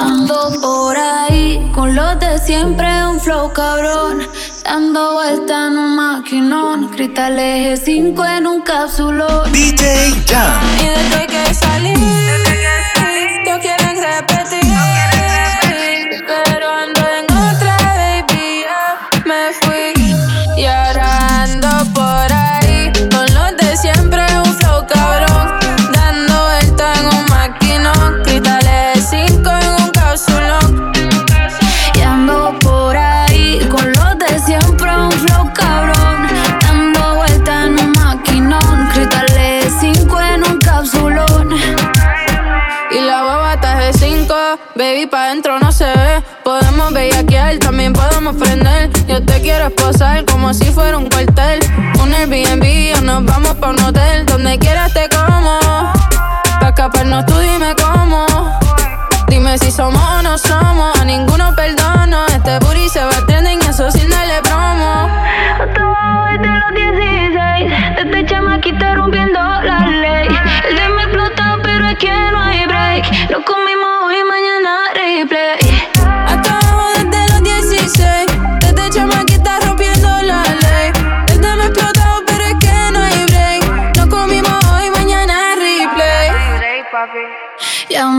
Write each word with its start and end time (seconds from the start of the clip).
Ando 0.00 0.50
por 0.62 0.96
ahí 0.96 1.70
con 1.74 1.94
los 1.94 2.18
de 2.18 2.38
siempre, 2.38 2.86
un 3.06 3.20
flow 3.20 3.52
cabrón. 3.52 4.26
Dando 4.64 5.12
vuelta 5.12 5.66
en 5.66 5.76
un 5.76 5.96
maquinón, 5.96 6.88
cristal 6.88 7.38
eje 7.38 7.76
5 7.76 8.24
en 8.24 8.46
un 8.46 8.62
cápsulón. 8.62 9.52
DJ 9.52 10.14
Jam. 10.26 10.62
Y 10.80 10.86
desde 10.86 11.26
que 11.26 11.54
salí, 11.54 11.92
te 49.22 49.40
quiero 49.40 49.66
esposar 49.66 50.24
como 50.24 50.52
si 50.54 50.66
fuera 50.66 50.96
un 50.98 51.08
cuartel. 51.08 51.60
Un 52.02 52.14
Airbnb 52.14 52.98
o 52.98 53.00
nos 53.02 53.24
vamos 53.24 53.54
pa' 53.56 53.70
un 53.70 53.80
hotel. 53.80 54.26
Donde 54.26 54.58
quieras 54.58 54.92
te 54.92 55.08
como. 55.08 55.58
Pa' 56.60 56.68
escaparnos 56.68 57.26
tú 57.26 57.38
dime 57.38 57.74
cómo. 57.76 58.26
Dime 59.28 59.58
si 59.58 59.70
somos 59.70 60.02
o 60.02 60.22
no 60.22 60.38
somos. 60.38 60.98
A 60.98 61.04
ninguno 61.04 61.54
perdono. 61.54 61.79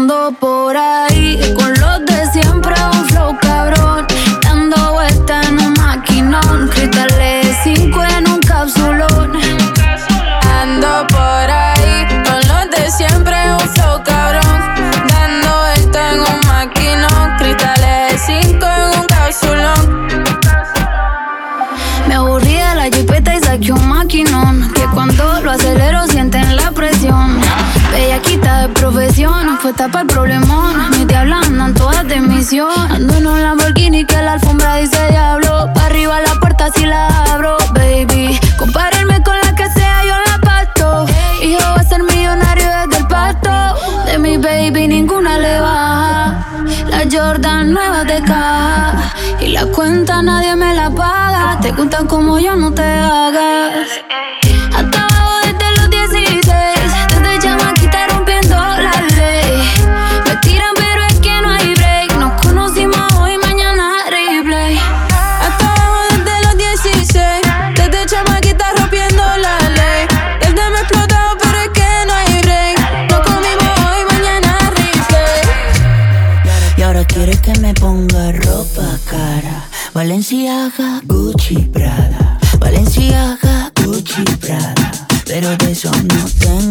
Ando 0.02 0.32
por 0.40 0.76
ahí 0.76 1.40
con 1.56 1.72
los 1.80 2.06
de 2.08 2.26
siempre, 2.32 2.74
un 2.94 3.06
flow 3.10 3.38
cabrón. 3.40 4.08
Dando 4.42 4.94
vuelta 4.94 5.42
en 5.44 5.60
un 5.60 5.74
maquinón, 5.74 6.70
cristales 6.70 7.56
5 7.64 8.04
en 8.18 8.28
un 8.28 8.40
cápsulón. 8.40 9.32
Ando 10.60 11.06
por 11.08 11.48
ahí 11.62 12.08
con 12.26 12.40
los 12.50 12.66
de 12.76 12.90
siempre, 12.90 13.36
un 13.54 13.68
flow 13.76 14.02
cabrón. 14.04 14.60
Dando 15.14 15.50
vuelta 15.66 16.14
en 16.14 16.20
un 16.22 16.40
maquinón, 16.48 17.38
cristales 17.38 18.22
5 18.26 18.66
en 18.66 19.00
un 19.00 19.06
cápsulón. 19.08 20.08
Me 22.08 22.16
aburrí 22.16 22.54
de 22.54 22.76
la 22.76 22.86
jipeta 22.86 23.36
y 23.36 23.40
saqué 23.40 23.72
un 23.72 23.88
maquinón. 23.88 24.72
Que 24.74 24.82
cuando 24.94 25.42
lo 25.42 25.52
acelero 25.52 25.81
Fue 29.62 29.74
tapa 29.74 30.02
el 30.02 30.08
problemón. 30.08 30.92
Mis 30.92 31.08
diablas 31.08 31.48
andan 31.48 31.74
todas 31.74 32.08
de 32.08 32.20
misión. 32.20 32.70
Ando 32.92 33.16
en 33.16 33.26
un 33.26 33.42
Lamborghini 33.42 34.06
que 34.06 34.22
la 34.22 34.34
alfombra 34.34 34.76
dice 34.76 34.98
diablo. 35.10 35.72
Pa' 35.74 35.86
arriba 35.86 36.20
la 36.22 36.36
puerta 36.36 36.70
si 36.76 36.86
la 36.86 37.08
abro, 37.08 37.58
baby. 37.74 38.40
Compárenme 38.60 39.24
con 39.24 39.36
la 39.44 39.56
que 39.56 39.68
sea, 39.72 40.04
yo 40.06 40.14
la 40.28 40.38
pasto. 40.40 41.06
Hijo 41.44 41.62
va 41.62 41.82
a 41.82 41.84
ser 41.84 42.04
millonario 42.04 42.68
desde 42.86 43.02
el 43.02 43.08
pasto. 43.08 43.50
De 44.06 44.20
mi 44.20 44.38
baby 44.38 44.88
ninguna 44.88 45.40
le 45.40 45.60
baja. 45.60 46.46
La 46.88 47.04
Jordan 47.12 47.74
nueva 47.74 48.04
de 48.04 48.22
caja. 48.22 49.14
Y 49.40 49.48
la 49.48 49.66
cuenta 49.66 50.22
nadie 50.22 50.56
me 50.56 50.76
la 50.76 50.92
paga. 50.92 51.60
Te 51.60 51.72
gustan 51.72 52.06
como 52.06 52.38
yo, 52.38 52.56
no 52.56 52.72
te 52.72 52.84
hagas. 52.84 54.01
Valenciaga, 80.52 81.02
Gucci, 81.06 81.56
Prada. 81.72 82.38
Valenciaga, 82.60 83.72
Gucci, 83.86 84.24
Prada. 84.42 84.92
Pero 85.26 85.56
de 85.56 85.72
eso 85.72 85.90
no 85.90 86.26
tengo 86.40 86.71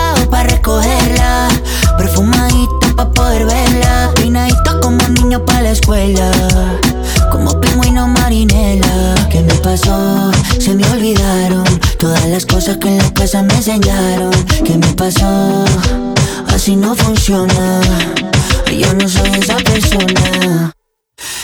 recogerla 0.61 1.49
Perfumadita 1.97 2.95
pa' 2.95 3.11
poder 3.11 3.45
verla 3.45 4.11
Peinadita 4.15 4.79
como 4.79 5.07
niño 5.07 5.43
pa' 5.45 5.61
la 5.61 5.71
escuela 5.71 6.31
Como 7.31 7.59
pingüino 7.59 8.07
marinela 8.07 9.15
¿Qué 9.29 9.41
me 9.41 9.53
pasó? 9.55 10.31
Se 10.59 10.73
me 10.75 10.87
olvidaron 10.89 11.63
Todas 11.97 12.25
las 12.27 12.45
cosas 12.45 12.77
que 12.77 12.89
en 12.89 12.97
la 12.99 13.11
casa 13.13 13.41
me 13.41 13.55
enseñaron 13.55 14.31
¿Qué 14.63 14.77
me 14.77 14.93
pasó? 14.93 15.65
Así 16.53 16.75
no 16.75 16.93
funciona. 16.95 17.81
Yo 18.77 18.93
no 18.93 19.07
soy 19.07 19.29
esa 19.39 19.55
persona. 19.55 20.73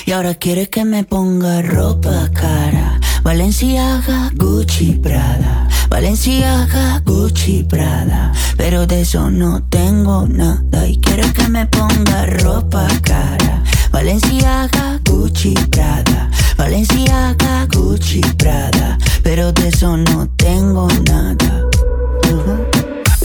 Y 0.06 0.12
ahora 0.12 0.36
quiere 0.36 0.70
que 0.70 0.84
me 0.84 1.06
ponga 1.06 1.62
ropa 1.62 2.30
cara. 2.34 3.00
Valenciaga, 3.24 4.32
Gucci, 4.36 4.94
Prada. 5.02 5.67
Valenciaga, 5.90 7.02
Gucci, 7.06 7.64
Prada. 7.64 8.32
Pero 8.58 8.86
de 8.86 9.02
eso 9.02 9.30
no 9.30 9.64
tengo 9.64 10.28
nada. 10.28 10.88
Y 10.88 10.98
quiere 11.00 11.32
que 11.34 11.48
me 11.48 11.66
ponga 11.66 12.26
ropa 12.26 12.88
cara. 13.04 13.64
Valenciaga, 13.92 15.00
Gucci, 15.06 15.54
Prada. 15.72 16.30
Valenciaga, 16.58 17.68
Gucci, 17.74 18.22
Prada. 18.38 18.98
Pero 19.24 19.52
de 19.52 19.70
eso 19.70 19.98
no 19.98 20.28
tengo 20.36 20.88
nada. 21.10 21.66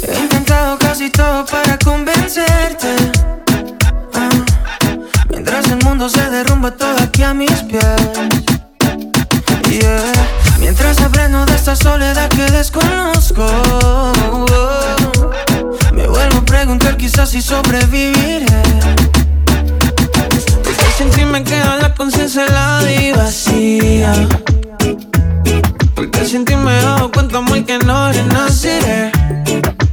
He 0.02 0.18
intentado 0.20 0.78
casi 0.78 1.10
todo 1.10 1.44
para 1.46 1.78
convencerte. 1.78 2.94
Ah, 4.14 4.30
Mientras 5.30 5.68
el 5.68 5.82
mundo 5.84 6.08
se 6.08 6.30
derrumba 6.30 6.70
todo 6.70 6.96
aquí 7.02 7.22
a 7.22 7.34
mis 7.34 7.50
pies. 7.62 7.82
Yeah. 9.70 10.41
Que 12.28 12.50
desconozco. 12.50 13.46
Me 15.92 16.06
vuelvo 16.06 16.38
a 16.38 16.44
preguntar 16.44 16.96
quizás 16.96 17.30
si 17.30 17.42
sobreviviré. 17.42 18.46
Porque 20.62 20.86
sin 20.96 21.10
ti 21.10 21.24
me 21.24 21.42
queda 21.42 21.78
la 21.78 21.94
conciencia 21.94 22.44
helada 22.44 22.92
y 22.92 23.12
vacía. 23.12 24.12
Porque 25.94 26.24
sin 26.24 26.44
ti 26.44 26.54
me 26.56 26.78
he 26.78 26.82
dado 26.82 27.10
cuenta 27.10 27.40
muy 27.40 27.64
que 27.64 27.78
no 27.78 28.12
renaciré. 28.12 29.12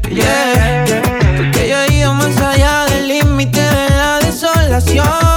Yeah. 0.10 0.86
Porque 1.38 1.70
yo 1.70 1.78
he 1.82 1.94
ido 1.94 2.14
más 2.14 2.38
allá 2.38 2.86
del 2.86 3.08
límite 3.08 3.62
de 3.62 3.90
la 3.90 4.20
desolación. 4.20 5.29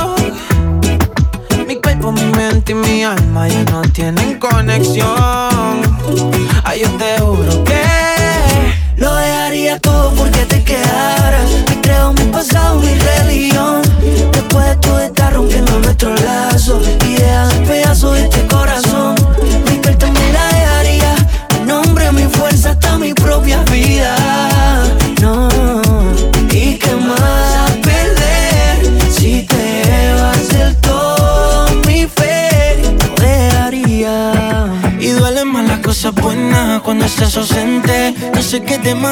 Mente 2.64 2.72
y 2.72 2.74
mi 2.74 3.02
alma 3.02 3.48
ya 3.48 3.64
no 3.64 3.82
tienen 3.82 4.38
conexión. 4.38 5.08
Ay, 6.62 6.82
yo 6.82 6.90
te 6.90 7.18
juro 7.18 7.64
que 7.64 7.82
lo 8.96 9.12
dejaría 9.16 9.80
todo 9.80 10.14
porque 10.14 10.46
te 10.46 10.62
quedaras. 10.62 11.50
Me 11.68 11.80
creo 11.80 12.12
mi 12.12 12.24
pasado, 12.26 12.78
mi 12.78 12.94
religión. 12.94 13.51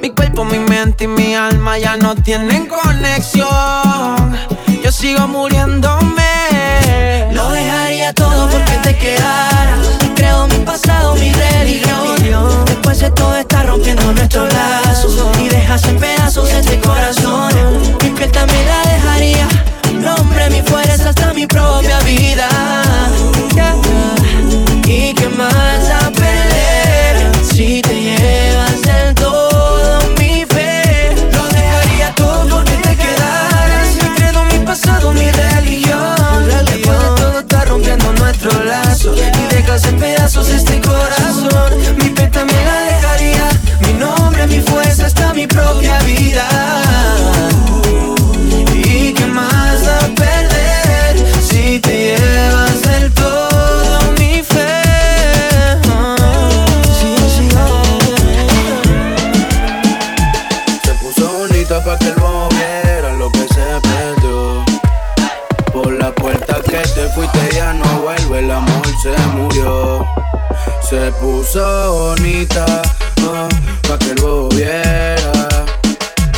Mi 0.00 0.10
cuerpo, 0.10 0.44
mi 0.44 0.58
mente 0.58 1.04
y 1.04 1.06
mi 1.06 1.36
alma 1.36 1.78
ya 1.78 1.96
no 1.96 2.16
tienen 2.16 2.66
conexión. 2.66 3.46
Yo 4.82 4.90
sigo 4.90 5.28
muriéndome. 5.28 7.30
Lo 7.32 7.50
dejaría 7.50 8.12
todo 8.14 8.48
porque 8.48 8.72
te 8.82 8.98
quedaras. 8.98 9.78
Creo 10.16 10.48
mi 10.48 10.56
pasado, 10.64 11.14
mi 11.14 11.32
religión. 11.32 12.64
Después 12.64 12.98
de 12.98 13.12
todo 13.12 13.36
está 13.36 13.62
rompiendo 13.62 14.12
nuestros 14.12 14.52
lazos 14.52 15.14
y 15.40 15.48
dejas 15.48 15.84
en 15.84 15.98
pedazos 15.98 16.50
este 16.50 16.80
corazón. 16.80 17.52
Mi 18.02 18.10
piel 18.10 18.32
también 18.32 18.66
la 18.66 18.92
dejaría. 18.92 19.46
Nombre, 20.00 20.50
mi 20.50 20.62
fuerza, 20.62 21.10
hasta 21.10 21.32
mi 21.32 21.46
propia 21.46 22.00
vida. 22.00 22.48
Se 70.92 71.10
puso 71.12 71.64
bonita 71.90 72.66
ah, 73.22 73.48
pa' 73.88 73.98
que 73.98 74.12
bobo 74.20 74.50
viera. 74.50 75.48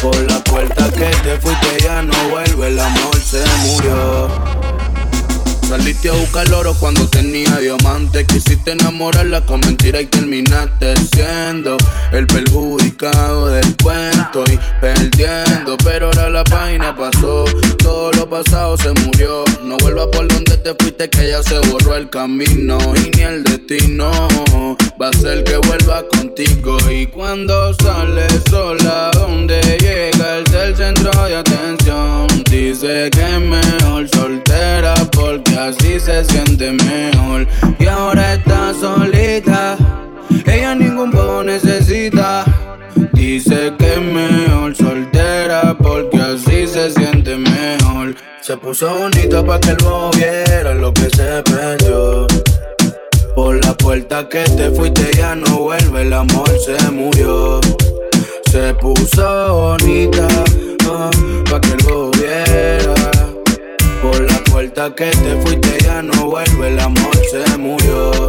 Por 0.01 0.17
la 0.31 0.39
puerta 0.45 0.89
que 0.93 1.11
te 1.25 1.37
fuiste 1.41 1.83
ya 1.83 2.03
no 2.03 2.15
vuelve, 2.31 2.69
el 2.69 2.79
amor 2.79 3.17
se 3.17 3.43
murió. 3.65 4.29
Saliste 5.69 6.09
a 6.09 6.13
buscar 6.13 6.53
oro 6.53 6.73
cuando 6.75 7.09
tenía 7.09 7.51
diamantes. 7.57 8.29
Quisiste 8.29 8.71
enamorarla 8.71 9.41
con 9.41 9.59
mentira 9.59 10.01
y 10.01 10.07
terminaste 10.07 10.95
siendo 11.13 11.77
el 12.13 12.29
perjudicado 12.29 13.49
del 13.49 13.75
cuento 13.83 14.45
y 14.53 14.61
perdiendo. 14.81 15.77
Pero 15.79 16.07
ahora 16.07 16.31
la 16.31 16.45
página 16.45 16.95
pasó, 16.95 17.45
lo 18.25 18.31
pasado 18.31 18.77
se 18.77 18.93
murió. 19.05 19.45
No 19.65 19.77
vuelvas 19.79 20.07
por 20.07 20.27
donde 20.29 20.57
te 20.57 20.75
fuiste, 20.75 21.09
que 21.11 21.31
ya 21.31 21.43
se 21.43 21.59
borró 21.71 21.97
el 21.97 22.09
camino 22.09 22.79
y 22.97 23.17
ni 23.17 23.23
el 23.23 23.45
destino. 23.45 24.11
Va 25.01 25.09
a 25.09 25.13
ser 25.13 25.45
que 25.45 25.57
vuelva 25.59 26.03
contigo. 26.09 26.77
Y 26.91 27.07
cuando 27.07 27.75
sales 27.75 28.33
sola, 28.49 29.11
donde 29.15 29.61
llega 29.79 30.39
el 30.39 30.45
del 30.45 30.77
centro 30.77 31.11
de 31.27 31.37
atención, 31.37 32.27
dice 32.51 33.11
que 33.11 33.23
es 33.23 33.41
mejor 33.41 34.09
soltera 34.09 34.95
porque 35.13 35.57
así 35.57 36.01
se 36.01 36.25
siente 36.25 36.73
mejor. 36.73 37.47
Y 37.79 37.87
ahora 37.87 38.35
está 38.35 38.73
solita, 38.75 39.77
ella 40.47 40.75
ningún 40.75 41.11
poco 41.11 41.43
necesita. 41.43 42.45
Dice 43.13 43.73
que 43.79 43.95
es 43.95 44.01
mejor 44.01 44.77
soltera 44.77 45.77
porque 45.77 46.14
Se 48.47 48.59
puso 48.59 48.95
bonita 48.95 49.43
para 49.43 49.59
que 49.59 49.71
el 49.71 49.77
bobo 49.79 50.11
viera 50.11 50.75
lo 50.75 50.93
que 50.93 51.09
se 51.17 51.43
perdió. 51.45 52.27
Por 53.35 53.65
la 53.65 53.73
puerta 53.73 54.29
que 54.29 54.45
te 54.45 54.71
fuiste 54.71 55.13
ya 55.17 55.35
no 55.35 55.61
vuelve, 55.61 56.03
el 56.03 56.13
amor 56.13 56.51
se 56.59 56.77
murió. 56.91 57.59
Se 58.53 58.75
puso 58.75 59.55
bonita 59.55 60.29
ah, 60.91 61.11
pa' 61.51 61.59
que 61.59 61.71
el 61.71 61.85
bobo 61.89 62.11
viera. 62.11 62.95
Por 64.03 64.21
la 64.31 64.45
puerta 64.45 64.95
que 64.95 65.07
te 65.07 65.41
fuiste 65.41 65.79
ya 65.83 66.03
no 66.03 66.27
vuelve, 66.27 66.69
el 66.69 66.81
amor 66.81 67.17
se 67.31 67.57
murió. 67.57 68.29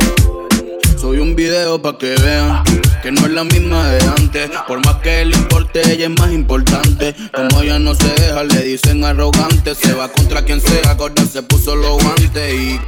Soy 1.05 1.19
un 1.19 1.35
video 1.35 1.79
pa' 1.79 1.99
que 1.99 2.15
vean 2.15 2.63
que 3.03 3.11
no 3.11 3.27
es 3.27 3.31
la 3.31 3.43
misma 3.43 3.91
de 3.91 4.03
antes. 4.17 4.49
Por 4.67 4.83
más 4.83 4.95
que 5.03 5.23
le 5.23 5.37
importe, 5.37 5.81
ella 5.93 6.05
es 6.05 6.19
más 6.19 6.31
importante. 6.31 7.13
Como 7.31 7.61
ella 7.61 7.77
no 7.77 7.93
se 7.93 8.07
deja, 8.07 8.43
le 8.43 8.63
dicen 8.63 9.05
arrogante. 9.05 9.75
Se 9.75 9.93
va 9.93 10.07
contra 10.07 10.43
quien 10.43 10.59
sea, 10.59 10.95
gorda 10.95 11.23
se 11.27 11.43
puso 11.43 11.75
los 11.75 12.01
guantes 12.01 12.53
y. 12.55 12.79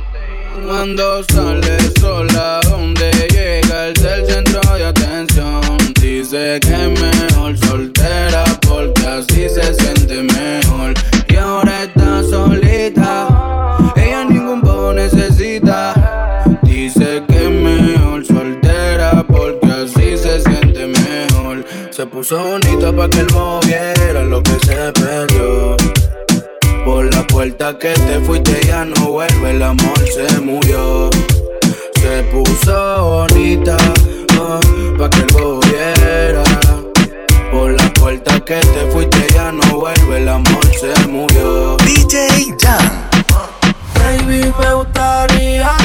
Cuando 0.66 1.24
sale 1.26 1.78
sola, 2.00 2.60
donde 2.64 3.12
llega 3.30 3.90
el 3.90 3.94
del 3.94 4.26
centro 4.26 4.62
de 4.76 4.86
atención. 4.86 5.78
Dice 6.02 6.60
que 6.60 6.74
es 6.74 7.00
mejor 7.00 7.56
soltera 7.68 8.46
porque 8.68 9.06
así 9.06 9.48
se 9.48 9.76
siente 9.76 10.24
mejor. 10.24 10.96
Puso 22.28 22.44
bonita 22.44 22.92
para 22.92 23.10
que 23.10 23.20
el 23.20 23.28
bobo 23.28 23.60
viera 23.62 24.24
lo 24.24 24.44
que 24.44 24.52
se 24.66 24.92
perdió. 24.92 25.78
Por 26.84 27.14
la 27.14 27.26
puerta 27.26 27.78
que 27.78 27.94
te 27.94 28.20
fuiste 28.20 28.60
ya 28.68 28.84
no 28.84 29.12
vuelve, 29.12 29.52
el 29.52 29.64
amor 29.64 30.00
se 30.10 30.42
murió. 30.42 31.10
Se 31.96 32.24
puso 32.24 33.28
bonita 33.30 33.78
ah, 34.40 34.60
pa' 34.98 35.10
que 35.10 35.20
el 35.20 35.28
bobo 35.34 35.60
viera. 35.62 36.44
Por 37.50 37.72
la 37.72 37.94
puerta 37.94 38.40
que 38.42 38.60
te 38.60 38.92
fuiste 38.92 39.28
ya 39.34 39.52
no 39.52 39.80
vuelve, 39.80 40.18
el 40.18 40.28
amor 40.28 40.66
se 40.80 41.08
murió. 41.08 41.78
DJ 41.78 42.54
Jam. 42.60 43.08
Baby, 43.96 44.52
me 44.60 44.74
gustaría 44.74 45.77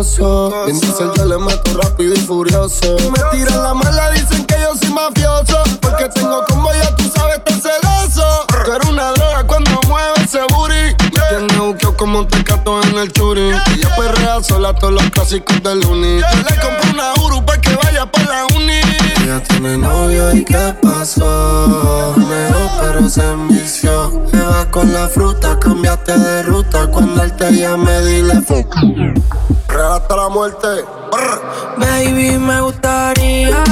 con 0.00 0.26
un 0.26 0.50
coso. 0.50 0.68
En 0.68 0.80
diesel 0.80 1.10
yo 1.16 1.24
le 1.26 1.38
meto 1.38 1.74
rápido 1.74 2.14
y 2.14 2.18
furioso. 2.18 2.96
Me 3.10 3.20
tiran 3.32 3.62
la 3.62 3.74
mala, 3.74 4.10
dicen 4.12 4.46
que 4.46 4.54
yo 4.60 4.74
soy 4.76 4.90
mafioso. 4.90 5.49
Como 12.10 12.26
tecato 12.26 12.82
en 12.82 12.98
el 12.98 13.12
churi. 13.12 13.52
Ella 13.72 13.94
perrea 13.96 14.42
sola 14.42 14.74
todos 14.74 14.94
los 14.94 15.10
clásicos 15.10 15.62
del 15.62 15.84
uni. 15.86 16.18
Yo 16.18 16.38
le 16.38 16.56
compro 16.60 16.90
una 16.92 17.14
Uru 17.24 17.44
para 17.44 17.60
que 17.60 17.76
vaya 17.76 18.10
para 18.10 18.26
la 18.26 18.46
uni. 18.56 18.80
Ella 19.22 19.40
tiene 19.44 19.78
novio 19.78 20.34
y 20.34 20.44
qué 20.44 20.74
pasó. 20.82 22.14
Mejor 22.16 22.70
pero 22.80 23.08
se 23.08 23.22
envició. 23.22 24.24
Me 24.32 24.42
va 24.42 24.68
con 24.70 24.92
la 24.92 25.06
fruta, 25.06 25.56
cambiaste 25.60 26.18
de 26.18 26.42
ruta. 26.42 26.88
Cuando 26.88 27.22
él 27.22 27.32
te 27.36 27.52
llame, 27.52 28.00
dile 28.02 28.40
fuck. 28.40 28.74
Real 29.68 29.92
hasta 29.92 30.16
la 30.16 30.28
muerte. 30.28 30.66
Brr. 31.12 31.78
Baby, 31.78 32.38
me 32.38 32.60
gustaría 32.60 33.62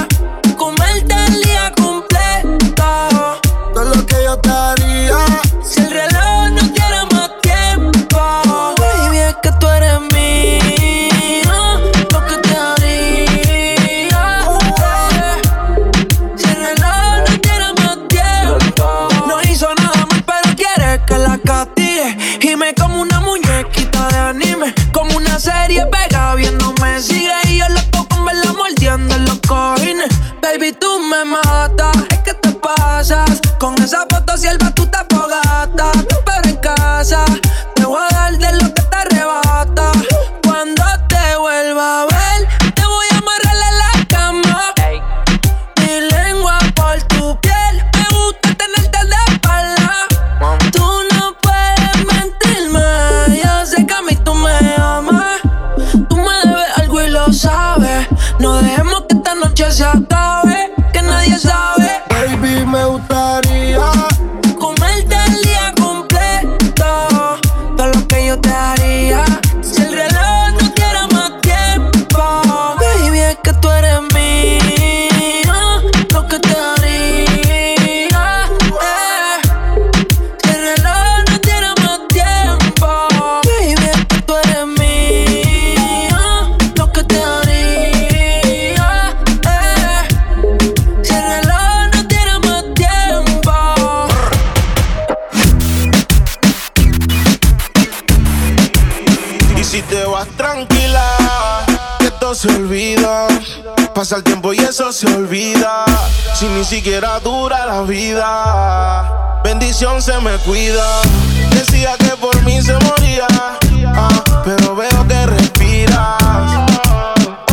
pero 114.48 114.74
veo 114.74 115.06
que 115.06 115.26
respiras. 115.26 116.16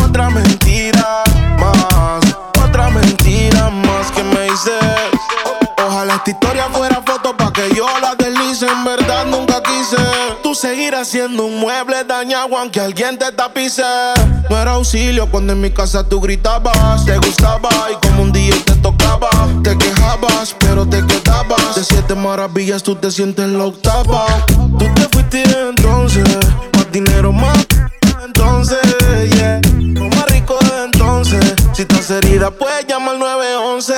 Otra 0.02 0.30
mentira 0.30 1.24
más, 1.58 2.24
otra 2.64 2.88
mentira 2.88 3.68
más 3.68 4.10
que 4.12 4.22
me 4.22 4.44
dices. 4.44 4.72
Ojalá 5.86 6.14
esta 6.14 6.30
historia 6.30 6.68
fuera 6.72 7.02
foto 7.04 7.36
pa' 7.36 7.52
que 7.52 7.68
yo 7.74 7.86
la 8.00 8.14
deslice. 8.14 8.66
En 8.66 8.82
verdad 8.84 9.26
nunca 9.26 9.62
quise. 9.62 10.02
Tú 10.42 10.54
seguirás 10.54 11.08
siendo 11.08 11.44
un 11.44 11.60
mueble 11.60 12.02
dañado 12.04 12.56
aunque 12.56 12.80
alguien 12.80 13.18
te 13.18 13.30
tapice. 13.30 13.82
No 14.48 14.56
era 14.56 14.70
auxilio 14.70 15.30
cuando 15.30 15.52
en 15.52 15.60
mi 15.60 15.70
casa 15.70 16.08
tú 16.08 16.18
gritabas. 16.18 17.04
Te 17.04 17.18
gustaba 17.18 17.68
y 17.92 18.06
como 18.06 18.22
un 18.22 18.32
día 18.32 18.54
te 18.64 18.74
tocaba. 18.76 19.28
Te 19.62 19.76
quejabas, 19.76 20.56
pero 20.58 20.88
te 20.88 21.04
quedabas. 21.06 21.74
De 21.74 21.84
siete 21.84 22.14
maravillas 22.14 22.82
tú 22.82 22.94
te 22.94 23.10
sientes 23.10 23.46
la 23.48 23.64
octava. 23.64 24.24
Tú 24.46 24.86
te 24.94 25.02
fuiste 25.10 25.42
entonces. 25.42 26.24
Dinero, 26.96 27.30
más 27.30 27.66
entonces, 28.24 28.78
yeah. 29.34 29.60
Lo 29.78 30.08
más 30.08 30.32
rico 30.32 30.56
de 30.60 30.84
entonces. 30.84 31.54
Si 31.74 31.82
estás 31.82 32.10
herida, 32.10 32.50
puedes 32.50 32.86
llamar 32.86 33.16
al 33.16 33.20
911. 33.20 33.92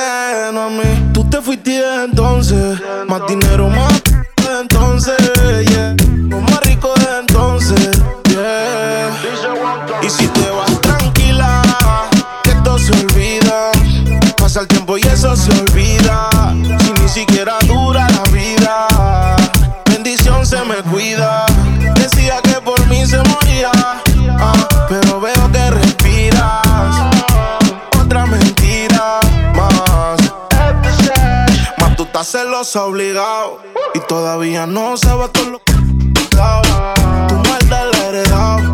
No 0.51 0.63
a 0.63 0.69
mí. 0.69 1.11
Tú 1.13 1.23
te 1.29 1.41
fuiste 1.41 1.81
entonces. 2.03 2.77
Más 3.07 3.21
dinero, 3.25 3.69
más 3.69 3.88
Tú 32.29 32.37
celosa 32.37 32.85
obligado 32.85 33.59
y 33.95 33.99
todavía 34.01 34.67
no 34.67 34.95
sabes 34.97 35.31
todo 35.31 35.49
lo 35.49 35.57
que. 35.63 35.73
Tu 35.73 36.37
maldad 36.37 37.85
la 37.91 37.97
he 37.97 38.09
heredado. 38.09 38.71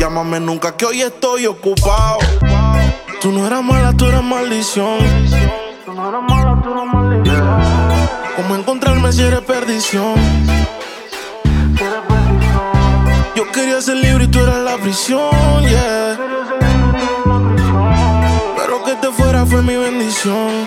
Llámame 0.00 0.40
nunca 0.40 0.76
que 0.76 0.86
hoy 0.86 1.02
estoy 1.02 1.46
ocupado. 1.46 2.18
Tú 3.20 3.30
no 3.30 3.46
eras 3.46 3.62
mala, 3.62 3.92
tú 3.92 4.06
eras 4.06 4.24
maldición. 4.24 4.98
¿Cómo 8.34 8.56
encontrarme 8.56 9.12
si 9.12 9.22
eres 9.22 9.42
perdición? 9.42 10.16
Yo 13.36 13.52
quería 13.52 13.80
ser 13.80 13.98
libre 13.98 14.24
y 14.24 14.28
tú 14.28 14.40
eras 14.40 14.58
la 14.64 14.76
prisión, 14.78 15.30
yeah. 15.60 16.18
Pero 18.56 18.82
que 18.82 18.94
te 18.96 19.12
fuera 19.12 19.46
fue 19.46 19.62
mi 19.62 19.76
bendición. 19.76 20.66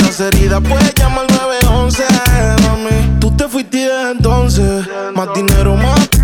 Estás 0.00 0.20
herida, 0.20 0.60
puedes 0.60 0.94
llamar 0.94 1.26
al 1.28 1.36
911, 1.36 2.04
mami. 2.62 3.20
Tú 3.20 3.36
te 3.36 3.48
fuiste 3.48 3.88
entonces, 4.10 4.86
más 5.14 5.28
dinero, 5.34 5.76
más 5.76 6.19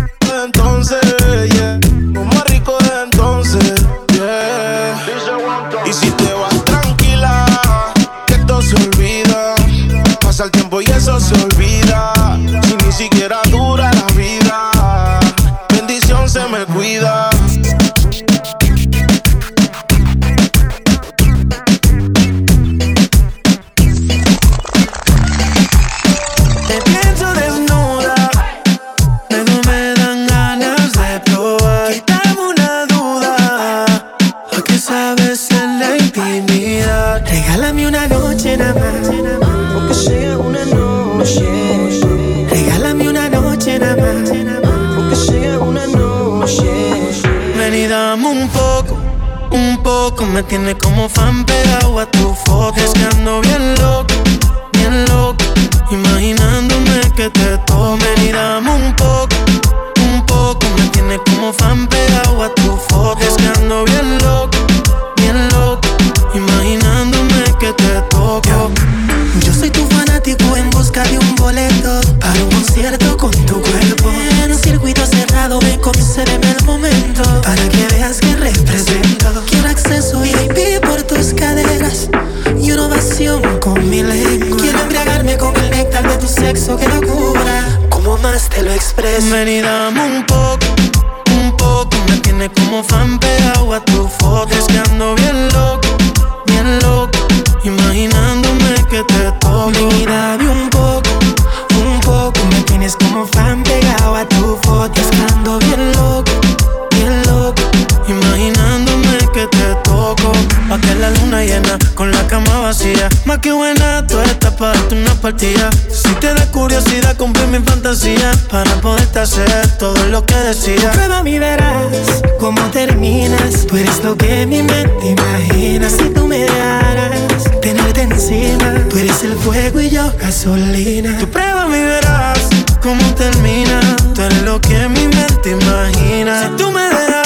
cama 112.57 112.67
vacía. 112.67 113.09
Más 113.25 113.39
que 113.39 113.51
buena, 113.51 114.05
tú 114.07 114.19
estás 114.19 114.53
para 114.53 114.73
darte 114.73 114.95
una 114.95 115.13
partida. 115.15 115.69
Si 115.89 116.13
te 116.15 116.33
da 116.33 116.45
curiosidad, 116.51 117.15
cumplir 117.17 117.47
mi 117.47 117.59
fantasía. 117.59 118.31
Para 118.49 118.71
poderte 118.81 119.19
hacer 119.19 119.67
todo 119.77 119.97
lo 120.07 120.25
que 120.25 120.35
decía. 120.35 120.91
Prueba 120.91 121.23
mi 121.23 121.39
verás 121.39 122.23
cómo 122.39 122.61
terminas. 122.71 123.65
Tú 123.67 123.77
eres 123.77 124.03
lo 124.03 124.15
que 124.17 124.45
mi 124.45 124.63
mente 124.63 125.07
imagina. 125.07 125.89
Si 125.89 126.09
tú 126.09 126.27
me 126.27 126.39
dejaras 126.39 127.43
tenerte 127.61 128.01
encima, 128.01 128.85
tú 128.89 128.97
eres 128.97 129.23
el 129.23 129.35
fuego 129.35 129.79
y 129.81 129.89
yo 129.89 130.11
gasolina. 130.19 131.17
Tu 131.19 131.27
prueba 131.27 131.67
mi 131.67 131.79
verás 131.79 132.39
cómo 132.81 133.03
termina. 133.15 133.79
Tú 134.13 134.21
eres 134.21 134.41
lo 134.43 134.59
que 134.61 134.87
mi 134.89 135.07
mente 135.07 135.51
imagina. 135.51 136.43
Si 136.43 136.63
tú 136.63 136.71
me 136.71 136.81
dejaras 136.81 137.16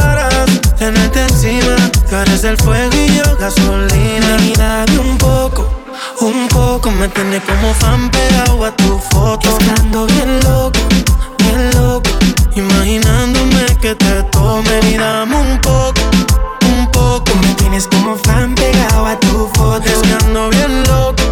tenerte 0.81 1.21
encima, 1.21 1.75
tú 2.09 2.15
eres 2.15 2.43
el 2.43 2.57
fuego 2.57 2.91
y 2.95 3.15
yo 3.15 3.37
gasolina. 3.39 4.85
Un 4.99 5.15
poco, 5.19 5.69
un 6.21 6.47
poco. 6.47 6.89
Me 6.89 7.07
tiene 7.09 7.39
como 7.41 7.71
fan 7.75 8.09
pegado 8.09 8.65
a 8.65 8.75
tu 8.75 8.97
foto. 9.11 9.57
Estando 9.59 10.07
bien 10.07 10.39
loco, 10.39 10.79
bien 11.37 11.69
loco. 11.75 12.09
Imaginándome 12.55 13.65
que 13.79 13.93
te 13.93 14.23
tomen 14.31 14.83
y 14.91 14.97
dame 14.97 15.35
un 15.35 15.61
poco, 15.61 16.01
un 16.75 16.89
poco. 16.89 17.31
Me 17.43 17.53
tienes 17.53 17.85
como 17.85 18.15
fan 18.15 18.55
pegado 18.55 19.05
a 19.05 19.19
tu 19.19 19.47
foto. 19.53 19.85
Estando 19.85 20.49
bien 20.49 20.83
loco, 20.85 21.23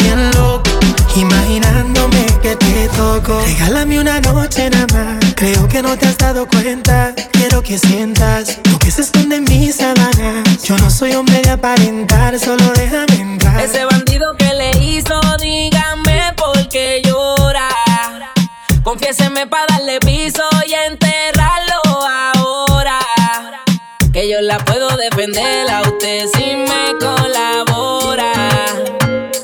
bien 0.00 0.30
loco. 0.32 0.70
Imaginándome 1.14 2.26
que 2.42 2.56
te 2.56 2.88
toco. 2.96 3.42
Regálame 3.44 4.00
una 4.00 4.20
noche 4.20 4.70
nada 4.70 4.86
más. 4.92 5.34
Creo 5.36 5.68
que 5.68 5.82
no 5.82 5.96
te 5.96 6.08
has 6.08 6.18
dado 6.18 6.48
cuenta. 6.48 7.14
Quiero 7.32 7.62
que 7.62 7.78
sientas 7.78 8.58
se 8.98 9.02
esconde 9.02 9.40
mis 9.42 9.76
sábanas. 9.76 10.64
Yo 10.64 10.76
no 10.78 10.90
soy 10.90 11.12
hombre 11.12 11.40
de 11.42 11.50
aparentar, 11.50 12.36
solo 12.36 12.64
déjame 12.74 13.14
entrar. 13.20 13.60
Ese 13.60 13.84
bandido 13.84 14.36
que 14.36 14.52
le 14.54 14.70
hizo, 14.84 15.20
dígame 15.40 16.32
por 16.36 16.68
qué 16.68 17.00
llora. 17.04 17.68
Confiéseme 18.82 19.46
para 19.46 19.66
darle 19.68 20.00
piso 20.00 20.42
y 20.66 20.72
enterrarlo 20.90 21.76
ahora. 22.34 22.98
Que 24.12 24.28
yo 24.28 24.40
la 24.40 24.58
puedo 24.64 24.88
defender 24.96 25.70
a 25.70 25.82
usted 25.82 26.26
si 26.34 26.56
me 26.56 26.98
colabora. 26.98 28.32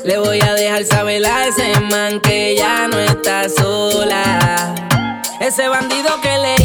Le 0.03 0.17
voy 0.17 0.41
a 0.41 0.53
dejar 0.53 0.83
saber 0.83 1.25
a 1.25 1.47
ese 1.47 1.79
man 1.79 2.19
que 2.19 2.57
ya 2.57 2.89
no 2.89 2.99
está 2.99 3.47
sola. 3.47 4.75
Ese 5.39 5.69
bandido 5.69 6.19
que 6.21 6.37
le 6.39 6.55
hizo, 6.55 6.64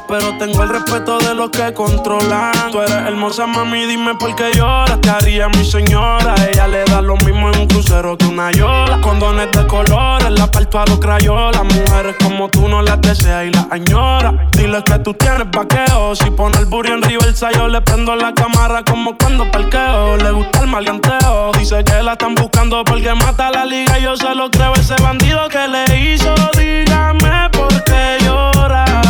Pero 0.11 0.37
tengo 0.37 0.61
el 0.63 0.67
respeto 0.67 1.19
de 1.19 1.33
los 1.33 1.51
que 1.51 1.73
controlan. 1.73 2.51
Tú 2.69 2.81
eres 2.81 2.91
hermosa, 2.91 3.47
mami, 3.47 3.85
dime 3.85 4.13
por 4.15 4.35
qué 4.35 4.51
lloras. 4.53 4.99
Te 4.99 5.09
haría 5.09 5.47
mi 5.47 5.63
señora. 5.63 6.35
Ella 6.51 6.67
le 6.67 6.83
da 6.83 7.01
lo 7.01 7.15
mismo 7.15 7.49
en 7.49 7.59
un 7.61 7.67
crucero 7.67 8.17
que 8.17 8.25
una 8.25 8.51
yola. 8.51 8.99
Condones 8.99 9.49
de 9.53 9.65
colores, 9.67 10.29
la 10.31 10.51
parto 10.51 10.79
a 10.79 10.85
los 10.85 10.99
crayolas. 10.99 11.63
Mujeres 11.63 12.17
como 12.21 12.49
tú 12.49 12.67
no 12.67 12.81
las 12.81 12.99
deseas 12.99 13.45
y 13.45 13.51
las 13.51 13.67
añora. 13.71 14.49
Dile 14.51 14.83
que 14.83 14.99
tú 14.99 15.13
tienes 15.13 15.49
vaqueo. 15.49 16.13
Si 16.13 16.29
pone 16.29 16.57
el 16.57 16.65
burro 16.65 16.93
en 16.93 17.01
reversa, 17.01 17.49
yo 17.53 17.69
le 17.69 17.79
prendo 17.79 18.13
la 18.13 18.33
cámara 18.33 18.83
como 18.83 19.17
cuando 19.17 19.49
parqueo. 19.49 20.17
Le 20.17 20.31
gusta 20.31 20.59
el 20.59 20.67
maleanteo. 20.67 21.53
Dice 21.57 21.85
que 21.85 22.03
la 22.03 22.11
están 22.13 22.35
buscando 22.35 22.83
porque 22.83 23.13
mata 23.13 23.49
la 23.49 23.63
liga. 23.63 23.97
Yo 23.97 24.17
se 24.17 24.35
lo 24.35 24.51
creo, 24.51 24.73
ese 24.73 24.95
bandido 25.01 25.47
que 25.47 25.69
le 25.69 26.13
hizo. 26.13 26.35
Dígame 26.57 27.49
por 27.53 27.81
qué 27.85 28.17
llora. 28.25 29.00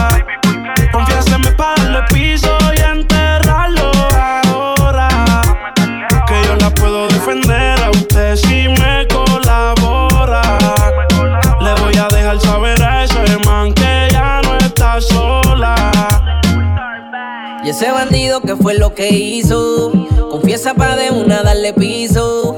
Confiéseme 0.92 1.52
para 1.54 1.82
darle 1.84 2.02
piso 2.12 2.58
y 2.78 2.82
enterrarlo 2.82 3.92
ahora. 4.14 5.10
Que 6.28 6.44
yo 6.46 6.56
la 6.58 6.70
puedo 6.72 7.08
defender 7.08 7.82
a 7.84 7.90
usted 7.92 8.36
si 8.36 8.68
me 8.68 9.08
colabora. 9.08 10.42
Le 11.62 11.82
voy 11.82 11.96
a 11.98 12.08
dejar 12.08 12.40
saber 12.40 12.82
a 12.84 13.04
ese 13.04 13.38
man 13.46 13.74
que 13.74 14.08
ya 14.12 14.42
no 14.44 14.58
está 14.58 15.00
sola. 15.00 15.76
Y 17.64 17.70
ese 17.70 17.92
bandido 17.92 18.42
que 18.42 18.56
fue 18.56 18.74
lo 18.76 18.94
que 18.94 19.10
hizo. 19.10 19.92
Confiesa 20.30 20.74
pa' 20.74 20.96
de 20.96 21.12
una 21.12 21.44
darle 21.44 21.74
piso. 21.74 22.58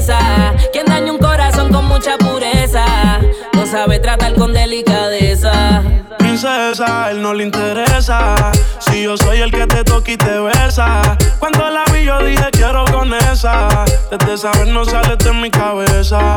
Quien 0.73 0.87
daña 0.87 1.11
un 1.11 1.19
corazón 1.19 1.71
con 1.71 1.85
mucha 1.85 2.17
pureza, 2.17 3.19
no 3.53 3.67
sabe 3.67 3.99
tratar 3.99 4.33
con 4.33 4.51
delicadeza. 4.51 5.83
Princesa, 6.17 7.11
él 7.11 7.21
no 7.21 7.35
le 7.35 7.43
interesa. 7.43 8.51
Si 8.79 9.03
yo 9.03 9.15
soy 9.15 9.41
el 9.41 9.51
que 9.51 9.67
te 9.67 9.83
toca 9.83 10.11
y 10.11 10.17
te 10.17 10.39
besa. 10.39 11.17
Cuando 11.37 11.69
la 11.69 11.83
vi, 11.93 12.05
yo 12.05 12.17
dije 12.23 12.49
quiero 12.51 12.83
con 12.85 13.13
esa. 13.13 13.85
Desde 14.09 14.37
saber 14.37 14.67
no 14.69 14.85
sale 14.85 15.17
de 15.17 15.33
mi 15.33 15.51
cabeza. 15.51 16.35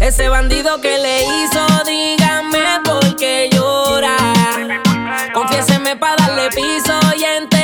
Ese 0.00 0.28
bandido 0.28 0.80
que 0.80 0.98
le 0.98 1.22
hizo, 1.22 1.66
dígame 1.86 2.80
por 2.84 3.14
qué 3.16 3.48
llora. 3.52 4.16
Confiéseme 5.32 5.94
para 5.96 6.16
darle 6.16 6.48
piso 6.50 6.98
y 7.16 7.22
enterrarlo 7.22 7.55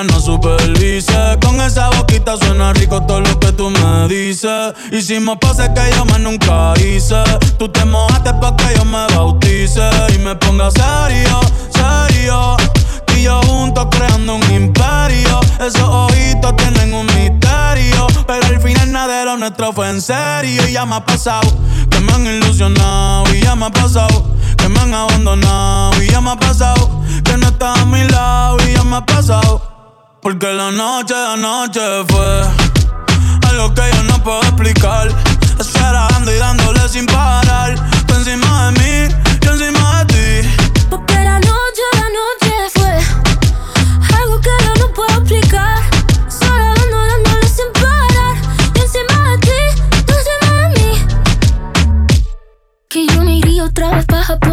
luna 0.00 0.12
no 0.12 0.20
supervise. 0.20 1.38
Con 1.40 1.60
esa 1.60 1.88
boquita 1.90 2.36
suena 2.36 2.72
rico 2.72 3.02
todo 3.02 3.20
lo 3.20 3.38
que 3.40 3.52
tú 3.52 3.70
me 3.70 4.08
dices. 4.08 4.72
Hicimos 4.92 5.38
poses 5.40 5.70
que 5.70 5.80
yo 5.94 6.04
más 6.06 6.20
nunca 6.20 6.74
hice. 6.78 7.22
Tú 7.58 7.68
te 7.68 7.84
mojaste 7.84 8.32
pa' 8.34 8.56
que 8.56 8.76
yo 8.76 8.84
me 8.84 9.06
bautice 9.14 9.88
y 10.14 10.18
me 10.18 10.34
ponga 10.36 10.70
serio, 10.70 11.40
serio. 11.70 12.56
Tú 13.06 13.14
yo 13.14 13.40
juntos 13.42 13.86
creando 13.90 14.36
un 14.36 14.52
imperio. 14.52 15.40
Esos 15.60 15.82
ojitos 15.82 16.56
tienen 16.56 16.94
un 16.94 17.06
misterio. 17.06 18.06
Pero 18.26 18.46
al 18.46 18.60
final 18.60 18.92
nada 18.92 19.20
de 19.20 19.24
lo 19.24 19.36
nuestro 19.36 19.72
fue 19.72 19.88
en 19.88 20.00
serio. 20.00 20.66
Y 20.68 20.72
ya 20.72 20.86
me 20.86 20.96
ha 20.96 21.04
pasado 21.04 21.48
que 21.90 22.00
me 22.00 22.12
han 22.12 22.26
ilusionado. 22.26 23.24
Y 23.34 23.40
ya 23.40 23.54
me 23.54 23.66
ha 23.66 23.70
pasado 23.70 24.24
que 24.56 24.68
me 24.68 24.80
han 24.80 24.94
abandonado. 24.94 26.02
Y 26.02 26.08
ya 26.08 26.20
me 26.20 26.30
ha 26.30 26.36
pasado 26.36 27.02
que 27.24 27.36
no 27.36 27.48
estás 27.48 27.78
a 27.78 27.84
mi 27.86 28.02
lado. 28.04 28.56
Y 28.66 28.74
ya 28.74 28.84
me 28.84 28.96
ha 28.96 29.06
pasado. 29.06 29.69
Porque 30.22 30.52
la 30.52 30.70
noche 30.70 31.14
de 31.14 31.26
anoche 31.26 31.80
fue 32.08 32.42
algo 33.48 33.72
que 33.72 33.82
yo 33.94 34.02
no 34.02 34.22
puedo 34.22 34.42
explicar. 34.42 35.08
Esperando 35.58 36.30
y 36.30 36.36
dándole 36.36 36.86
sin 36.90 37.06
parar. 37.06 37.74
Tú 38.06 38.14
encima 38.14 38.70
de 38.70 38.80
mí, 38.80 39.14
yo 39.40 39.52
encima 39.52 40.04
de 40.04 40.42
ti. 40.42 40.48
Porque 40.90 41.14
la 41.14 41.40
noche, 41.40 41.82
la 41.94 42.08
noche 42.20 42.52
fue 42.74 42.92
algo 44.18 44.40
que 44.42 44.50
yo 44.62 44.74
no 44.86 44.92
puedo 44.92 45.18
explicar. 45.20 45.78
Solo 46.28 46.64
dando, 46.74 46.98
dándole 47.06 47.48
sin 47.48 47.72
parar. 47.72 48.36
Yo 48.74 48.82
encima 48.82 49.30
de 49.30 49.38
ti, 49.38 49.60
tú 50.06 50.12
encima 50.12 50.52
de 50.60 50.68
mí. 50.80 50.90
Que 52.90 53.06
yo 53.06 53.22
me 53.22 53.38
iría 53.38 53.64
otra 53.64 53.90
vez 53.90 54.04
pa' 54.04 54.22
Japón. 54.22 54.49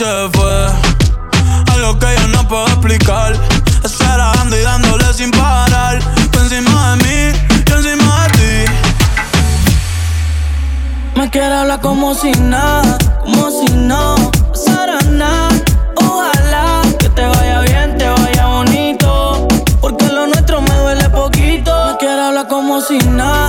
Anoche 0.00 0.30
fue 0.32 0.66
algo 1.74 1.98
que 1.98 2.06
yo 2.20 2.28
no 2.28 2.46
puedo 2.46 2.66
explicar. 2.66 3.32
Estar 3.84 4.18
dando 4.18 4.56
y 4.56 4.62
dándole 4.62 5.12
sin 5.12 5.30
parar. 5.30 5.98
Tú 6.30 6.38
encima 6.40 6.96
de 6.96 6.96
mí, 7.04 7.38
yo 7.66 7.76
encima 7.76 8.26
de 8.28 8.38
ti. 8.38 8.72
Me 11.16 11.30
quiere 11.30 11.52
hablar 11.52 11.80
como 11.80 12.14
si 12.14 12.30
nada, 12.32 12.98
como 13.24 13.50
si 13.50 13.72
no 13.72 14.30
pasara 14.52 15.00
nada. 15.10 15.50
Ojalá 15.96 16.82
que 16.98 17.08
te 17.08 17.26
vaya 17.26 17.60
bien, 17.62 17.98
te 17.98 18.08
vaya 18.08 18.46
bonito. 18.46 19.48
Porque 19.80 20.06
lo 20.06 20.26
nuestro 20.26 20.60
me 20.60 20.74
duele 20.74 21.08
poquito. 21.10 21.72
Me 21.86 21.96
quiere 21.98 22.22
hablar 22.22 22.46
como 22.48 22.80
si 22.80 22.98
nada, 22.98 23.47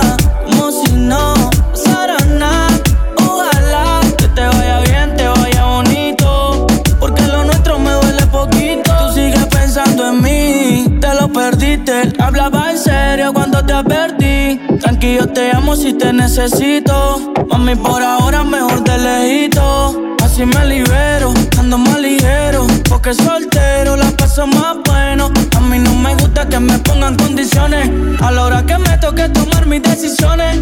advertí. 15.00 15.16
Tranquilo, 15.16 15.26
te 15.28 15.50
amo 15.52 15.76
si 15.76 15.94
te 15.94 16.12
necesito. 16.12 17.32
Mami, 17.48 17.74
por 17.76 18.02
ahora 18.02 18.44
mejor 18.44 18.82
de 18.84 18.98
lejito. 18.98 20.16
Así 20.22 20.44
me 20.44 20.64
libero, 20.66 21.32
ando 21.58 21.78
más 21.78 21.98
ligero. 21.98 22.66
Porque 22.88 23.14
soltero 23.14 23.96
la 23.96 24.10
paso 24.10 24.46
más 24.46 24.76
bueno. 24.84 25.30
A 25.56 25.60
mí 25.60 25.78
no 25.78 25.94
me 25.94 26.14
gusta 26.14 26.48
que 26.48 26.60
me 26.60 26.78
pongan 26.78 27.16
condiciones. 27.16 27.90
A 28.20 28.30
la 28.30 28.44
hora 28.44 28.64
que 28.64 28.78
me 28.78 28.96
toque 28.98 29.28
tomar 29.28 29.66
mis 29.66 29.82
decisiones. 29.82 30.60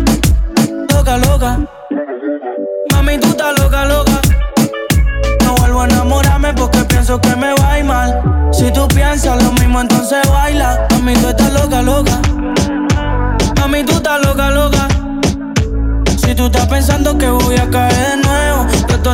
Loca, 0.93 1.19
loca. 1.19 1.59
Mami, 2.93 3.19
tú 3.19 3.29
estás 3.29 3.59
loca, 3.59 3.85
loca. 3.85 4.21
No 5.45 5.55
vuelvo 5.57 5.83
a 5.83 5.85
enamorarme 5.87 6.53
porque 6.55 6.79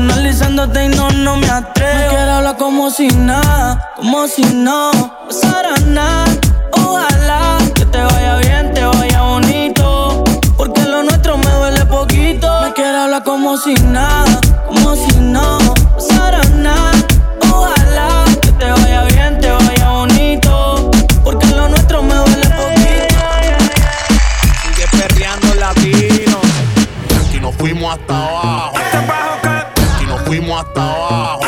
analizándote 0.04 0.84
y 0.84 0.88
no, 0.88 1.10
no 1.10 1.36
me 1.36 1.48
atrevo. 1.48 1.98
Me 1.98 2.08
quiero 2.08 2.32
hablar 2.32 2.56
como 2.56 2.90
si 2.90 3.08
nada, 3.08 3.92
como 3.96 4.26
si 4.26 4.42
no 4.42 4.90
pasara 5.26 5.76
nada. 5.86 6.26
Ojalá 6.72 7.58
que 7.74 7.84
te 7.86 7.98
vaya 7.98 8.36
bien, 8.36 8.72
te 8.74 8.84
vaya 8.84 9.22
bonito. 9.22 10.24
Porque 10.56 10.82
lo 10.82 11.02
nuestro 11.04 11.38
me 11.38 11.50
duele 11.50 11.86
poquito. 11.86 12.48
Me 12.62 12.72
quiero 12.74 12.98
hablar 12.98 13.24
como 13.24 13.56
si 13.56 13.74
nada, 13.74 14.40
como 14.66 14.94
si 14.94 15.16
no 15.20 15.58
pasara 15.96 16.42
nada. 16.56 16.92
Ojalá 17.50 18.24
que 18.42 18.52
te 18.52 18.70
vaya 18.70 19.04
bien, 19.04 19.40
te 19.40 19.50
vaya 19.50 19.88
bonito. 19.90 20.90
Porque 21.24 21.46
lo 21.46 21.68
nuestro 21.68 22.02
me 22.02 22.14
duele 22.14 22.48
poquito. 22.62 23.24
Sigue 24.62 24.86
perreando 24.98 25.54
latino. 25.54 26.40
Aquí 27.26 27.40
nos 27.40 27.54
fuimos 27.54 27.94
hasta 27.94 28.14
abajo. 28.14 28.93
Aquí 30.56 30.70
nos 30.72 30.72
fuimos 30.72 31.40
hasta 31.40 31.43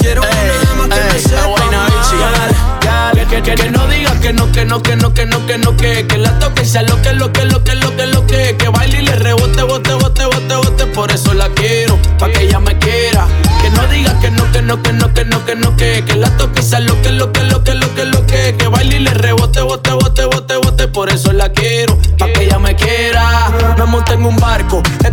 quiero 0.00 0.22
una 0.22 0.54
dama 0.64 0.88
que 0.88 1.12
me 1.12 1.18
sepa. 1.20 1.64
Que, 3.34 3.42
que, 3.42 3.54
que 3.54 3.70
no 3.70 3.86
diga 3.88 4.20
que 4.20 4.32
no, 4.32 4.52
que 4.52 4.64
no, 4.64 4.80
que 4.82 4.96
no, 4.96 5.12
que 5.12 5.26
no, 5.26 5.46
que 5.46 5.58
no, 5.58 5.76
que 5.76 6.06
Que 6.06 6.18
la 6.18 6.38
toque 6.38 6.62
y 6.62 6.66
sea 6.66 6.82
lo 6.82 7.00
que, 7.02 7.12
lo 7.14 7.32
que, 7.32 7.44
lo 7.44 7.64
que, 7.64 7.74
lo 7.74 7.96
que, 7.96 8.06
lo 8.06 8.26
que 8.26 8.56
Que 8.56 8.68
baile 8.68 9.00
y 9.00 9.02
le 9.02 9.16
rebote, 9.16 9.62
bote, 9.62 9.94
bote, 9.94 10.24
bote, 10.26 10.54
bote 10.54 10.86
Por 10.86 11.10
eso 11.10 11.34
la 11.34 11.48
quiero, 11.48 11.98
pa' 12.18 12.28
que 12.30 12.42
ella 12.42 12.60
me 12.60 12.78
quiera 12.78 13.26
Que 13.60 13.70
no 13.70 13.86
diga 13.88 14.18
que 14.20 14.30
no, 14.30 14.50
que 14.52 14.62
no, 14.62 14.82
que 14.82 14.92
no, 14.92 15.12
que 15.12 15.24
no, 15.24 15.44
que 15.44 15.56
no, 15.56 15.76
que 15.76 16.04
Que 16.04 16.14
la 16.14 16.30
toque 16.36 16.60
y 16.60 16.62
sea 16.62 16.80
lo 16.80 17.00
que, 17.02 17.10
lo 17.10 17.32
que, 17.32 17.42
lo 17.44 17.64
que, 17.64 17.74
lo 17.74 17.92
que, 17.94 18.04
lo 18.04 18.26
que 18.26 18.54
Que 18.56 18.68
baile 18.68 18.96
y 18.96 19.00
le 19.00 19.14
rebote, 19.14 19.62
bote, 19.62 19.90
bote, 19.92 20.24
bote, 20.26 20.56
bote 20.56 20.88
Por 20.88 21.10
eso 21.10 21.32
la 21.32 21.50
quiero, 21.50 21.98
pa' 22.18 22.26
que 22.32 22.44
ella 22.44 22.58
me 22.58 22.76
quiera 22.76 23.50
Me 23.78 23.84
monté 23.84 24.14
en 24.14 24.26
un 24.26 24.36
barco, 24.36 24.82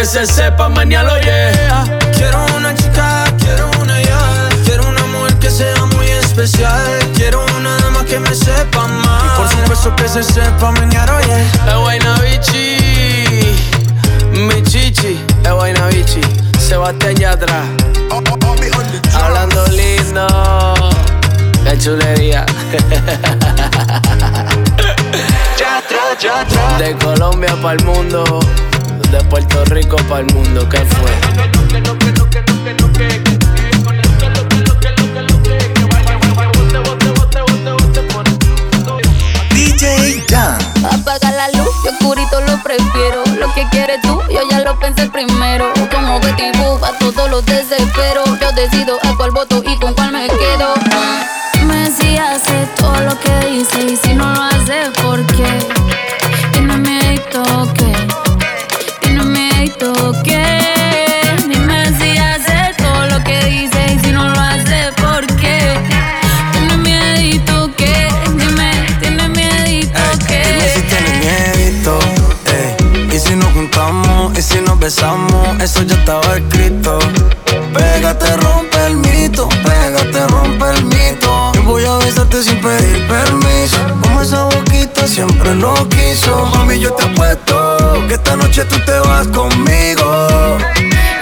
que 0.00 0.06
se 0.06 0.24
sepa 0.24 0.68
mañana, 0.70 1.20
yeah 1.20 1.84
Quiero 2.14 2.38
una 2.56 2.74
chica, 2.74 3.24
quiero 3.38 3.70
una 3.82 4.00
ya. 4.00 4.48
Quiero 4.64 4.88
una 4.88 5.04
mujer 5.04 5.38
que 5.38 5.50
sea 5.50 5.84
muy 5.94 6.06
especial. 6.08 6.80
Quiero 7.14 7.44
una 7.58 7.76
dama 7.76 8.02
que 8.06 8.18
me 8.18 8.34
sepa 8.34 8.84
amar 8.84 9.20
Y 9.26 9.28
por 9.36 9.46
supuesto 9.48 9.94
que 9.96 10.08
se 10.08 10.22
sepa 10.22 10.70
mañana, 10.72 11.20
yeah 11.26 11.44
La 11.66 11.76
vaina 11.76 12.14
bichi 12.20 12.78
Mi 14.32 14.62
chichi, 14.62 15.22
la 15.42 15.54
bichi 15.88 16.22
Sebastián 16.58 17.16
Yatra 17.16 17.62
Hablando 19.12 19.66
lindo 19.66 20.26
Qué 21.62 21.78
chulería. 21.78 22.46
De 26.78 26.96
Colombia 26.96 27.54
para 27.62 27.74
el 27.74 27.84
mundo 27.84 28.40
De 29.10 29.18
Puerto 29.24 29.64
Rico 29.64 29.96
para 30.08 30.20
el 30.20 30.32
mundo 30.32 30.68
¿Qué 30.68 30.78
fue? 30.78 31.10
DJ 39.52 40.24
Jam. 40.28 40.58
Apaga 40.92 41.32
la 41.32 41.48
luz, 41.48 41.68
yo 41.84 41.90
oscurito 41.90 42.40
lo 42.42 42.62
prefiero. 42.62 43.24
Lo 43.36 43.52
que 43.54 43.66
quieres 43.72 44.00
tú, 44.02 44.20
yo 44.30 44.40
ya 44.48 44.60
lo 44.60 44.78
pensé 44.78 45.10
primero. 45.10 45.72
Como 45.92 46.16
objetivo 46.16 46.78
a 46.84 46.96
todos 46.98 47.28
los 47.30 47.44
desespero. 47.44 48.22
Yo 48.40 48.52
decido 48.52 48.96
a 49.02 49.16
cuál 49.16 49.32
voto 49.32 49.60
y 49.66 49.76
con 49.80 49.92
cuál 49.94 50.12
me 50.12 50.28
quedo. 50.28 50.74
Me 51.66 51.88
decía 51.88 52.34
hace 52.34 52.68
todo 52.76 53.00
lo 53.00 53.18
que 53.18 53.50
hice 53.50 53.82
y 53.92 53.96
si 53.96 54.14
no 54.14 54.32
lo 54.32 54.40
hace, 54.40 54.90
¿por 55.02 55.26
qué? 55.26 56.09
empezamos, 74.90 75.62
eso 75.62 75.82
ya 75.82 75.94
estaba 75.94 76.36
escrito. 76.36 76.98
Pégate, 77.72 78.36
rompe 78.38 78.86
el 78.86 78.96
mito, 78.96 79.48
pégate, 79.48 80.26
rompe 80.26 80.64
el 80.68 80.84
mito. 80.86 81.52
Yo 81.54 81.62
voy 81.62 81.84
a 81.84 81.96
besarte 81.98 82.42
sin 82.42 82.60
pedir 82.60 83.06
permiso. 83.06 83.78
Como 84.02 84.20
esa 84.20 84.44
boquita 84.46 85.06
siempre 85.06 85.54
lo 85.54 85.74
quiso. 85.88 86.44
Mami, 86.56 86.80
yo 86.80 86.92
te 86.94 87.04
apuesto 87.04 88.04
que 88.08 88.14
esta 88.14 88.34
noche 88.34 88.64
tú 88.64 88.80
te 88.84 88.98
vas 88.98 89.28
conmigo. 89.28 90.26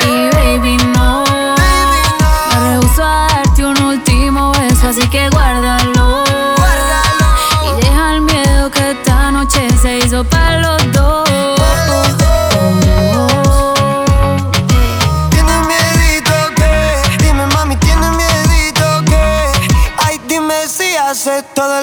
Y 0.07 0.35
baby, 0.35 0.79
no. 0.95 1.25
No. 1.27 1.57
Me 2.49 2.71
rehuso 2.71 3.05
a 3.05 3.29
darte 3.29 3.67
un 3.67 3.83
último 3.83 4.53
beso, 4.53 4.89
así 4.89 5.07
que 5.11 5.29
guárdalo. 5.29 6.25
guárdalo. 6.57 7.77
Y 7.77 7.83
deja 7.83 8.15
el 8.15 8.23
miedo 8.23 8.71
que 8.71 8.93
esta 8.93 9.31
noche 9.31 9.69
se 9.83 9.99
hizo 9.99 10.25
palo. 10.25 10.78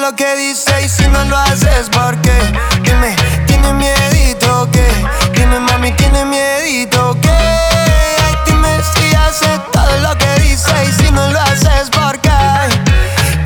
lo 0.10 0.16
que 0.16 0.36
dice 0.36 0.72
y 0.86 0.88
si 0.88 1.08
no 1.08 1.26
lo 1.26 1.36
haces, 1.36 1.90
¿por 1.90 2.16
qué? 2.22 2.38
Dime, 2.84 3.16
¿tiene 3.48 3.74
miedito 3.74 4.70
que? 4.72 4.88
Dime, 5.34 5.60
mami, 5.60 5.92
¿tiene 5.94 6.24
miedito 6.26 7.18
que? 7.22 7.30
Ay, 7.30 8.36
dime 8.46 8.70
si 8.94 9.16
hace 9.16 9.48
todo 9.72 9.98
lo 10.04 10.16
que 10.16 10.42
dice 10.44 10.74
y 10.88 10.92
si 10.92 11.12
no 11.12 11.32
lo 11.32 11.40
haces, 11.40 11.90
¿por 11.90 12.20
qué? 12.20 12.30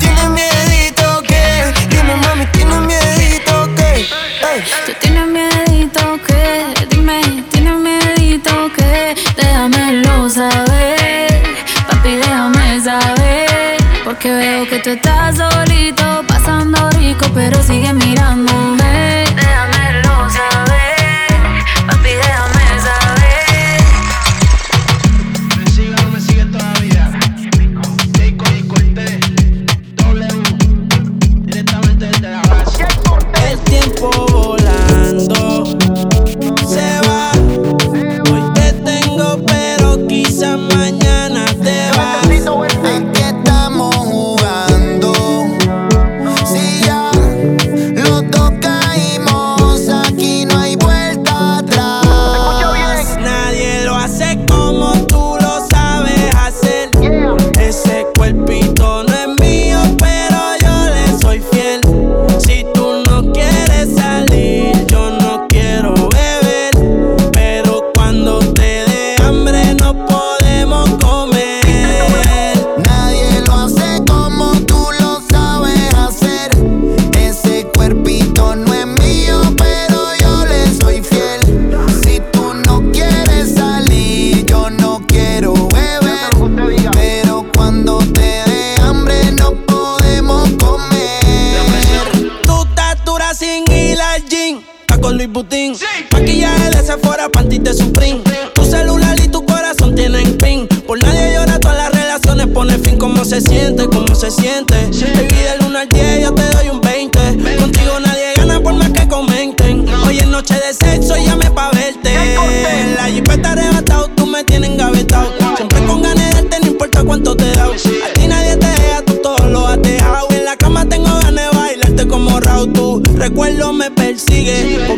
¿Tiene 0.00 0.28
miedito 0.28 1.22
que? 1.22 1.72
Dime, 1.88 2.14
mami, 2.16 2.44
¿tiene 2.52 2.78
miedito 2.80 3.74
que? 3.74 4.06
Hey. 4.42 4.62
Tú 4.84 4.92
tienes 5.00 5.28
miedito 5.28 6.18
que? 6.26 6.86
Dime, 6.90 7.42
¿tiene 7.50 7.72
miedito 7.72 8.70
que? 8.76 9.14
Déjamelo 9.34 10.28
saber, 10.28 11.42
papi, 11.88 12.16
déjame 12.16 12.80
saber, 12.82 13.78
porque 14.04 14.30
veo 14.30 14.68
que 14.68 14.78
tú 14.80 14.90
estás 14.90 15.38
solito 15.38 16.19
pero 17.34 17.62
sigue 17.62 17.92
mirando. 17.92 18.79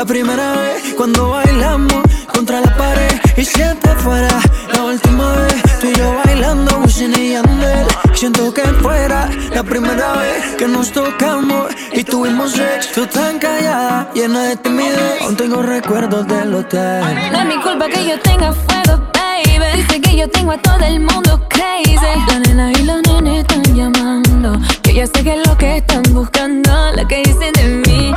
la 0.00 0.06
primera 0.06 0.52
vez 0.52 0.94
cuando 0.96 1.28
bailamos 1.28 2.02
contra 2.32 2.62
la 2.62 2.74
pared. 2.74 3.20
Y 3.36 3.44
si 3.44 3.60
está 3.60 3.94
fuera, 3.96 4.30
la 4.72 4.84
última 4.84 5.32
vez 5.34 5.62
tú 5.78 5.88
y 5.88 5.94
yo 5.94 6.14
bailando 6.24 6.78
Wisin 6.78 7.12
y 7.18 7.32
Yandel. 7.32 7.86
Siento 8.14 8.54
que 8.54 8.62
fuera 8.82 9.28
la 9.54 9.62
primera 9.62 10.12
vez 10.14 10.56
que 10.56 10.66
nos 10.66 10.90
tocamos 10.90 11.66
y 11.92 12.02
tuvimos 12.02 12.52
sex. 12.52 12.92
Tú 12.94 13.04
tan 13.08 13.38
callada, 13.38 14.10
llena 14.14 14.44
de 14.44 14.56
timidez. 14.56 15.20
Aún 15.20 15.36
tengo 15.36 15.60
recuerdos 15.60 16.26
del 16.28 16.54
hotel. 16.54 17.04
No 17.30 17.38
es 17.40 17.46
mi 17.46 17.62
culpa 17.62 17.86
que 17.88 18.08
yo 18.08 18.18
tenga 18.20 18.54
fuego, 18.54 19.02
baby. 19.12 19.82
Dice 19.82 20.00
que 20.00 20.16
yo 20.16 20.30
tengo 20.30 20.52
a 20.52 20.58
todo 20.62 20.82
el 20.82 21.00
mundo 21.00 21.46
crazy. 21.50 21.94
La 22.26 22.38
nena 22.38 22.72
y 22.72 22.84
los 22.84 23.02
nenes 23.02 23.40
están 23.40 23.62
llamando. 23.76 24.58
Yo 24.82 24.92
ya 24.92 25.06
sé 25.06 25.22
que 25.22 25.34
es 25.38 25.46
lo 25.46 25.58
que 25.58 25.76
están 25.76 26.02
buscando. 26.14 26.70
Lo 26.96 27.06
que 27.06 27.18
dicen 27.18 27.52
de 27.52 27.64
mí, 27.86 28.14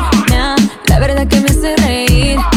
verdad 1.07 1.27
que 1.27 1.41
me 1.41 1.49
hace 1.49 1.75
reír. 1.75 2.52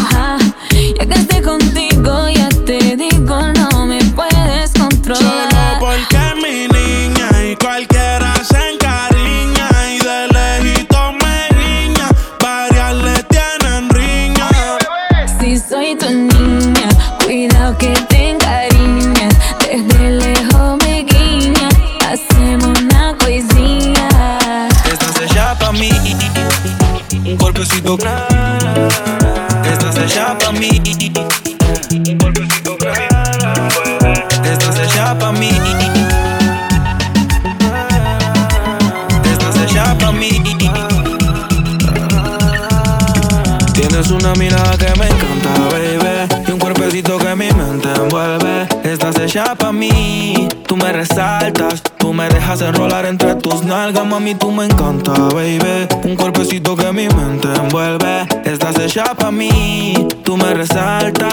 Mami. 54.27 54.35
Tú 54.35 54.51
me 54.51 54.65
encanta, 54.65 55.13
baby. 55.35 55.87
Un 56.05 56.17
cuerpecito 56.17 56.77
que 56.77 56.93
mi 56.93 57.09
mente 57.09 57.49
envuelve. 57.55 58.27
Estás 58.45 58.79
hecha 58.79 59.15
pa' 59.15 59.31
mí. 59.31 59.95
Tú 60.25 60.37
me 60.37 60.53
resaltas. 60.55 61.29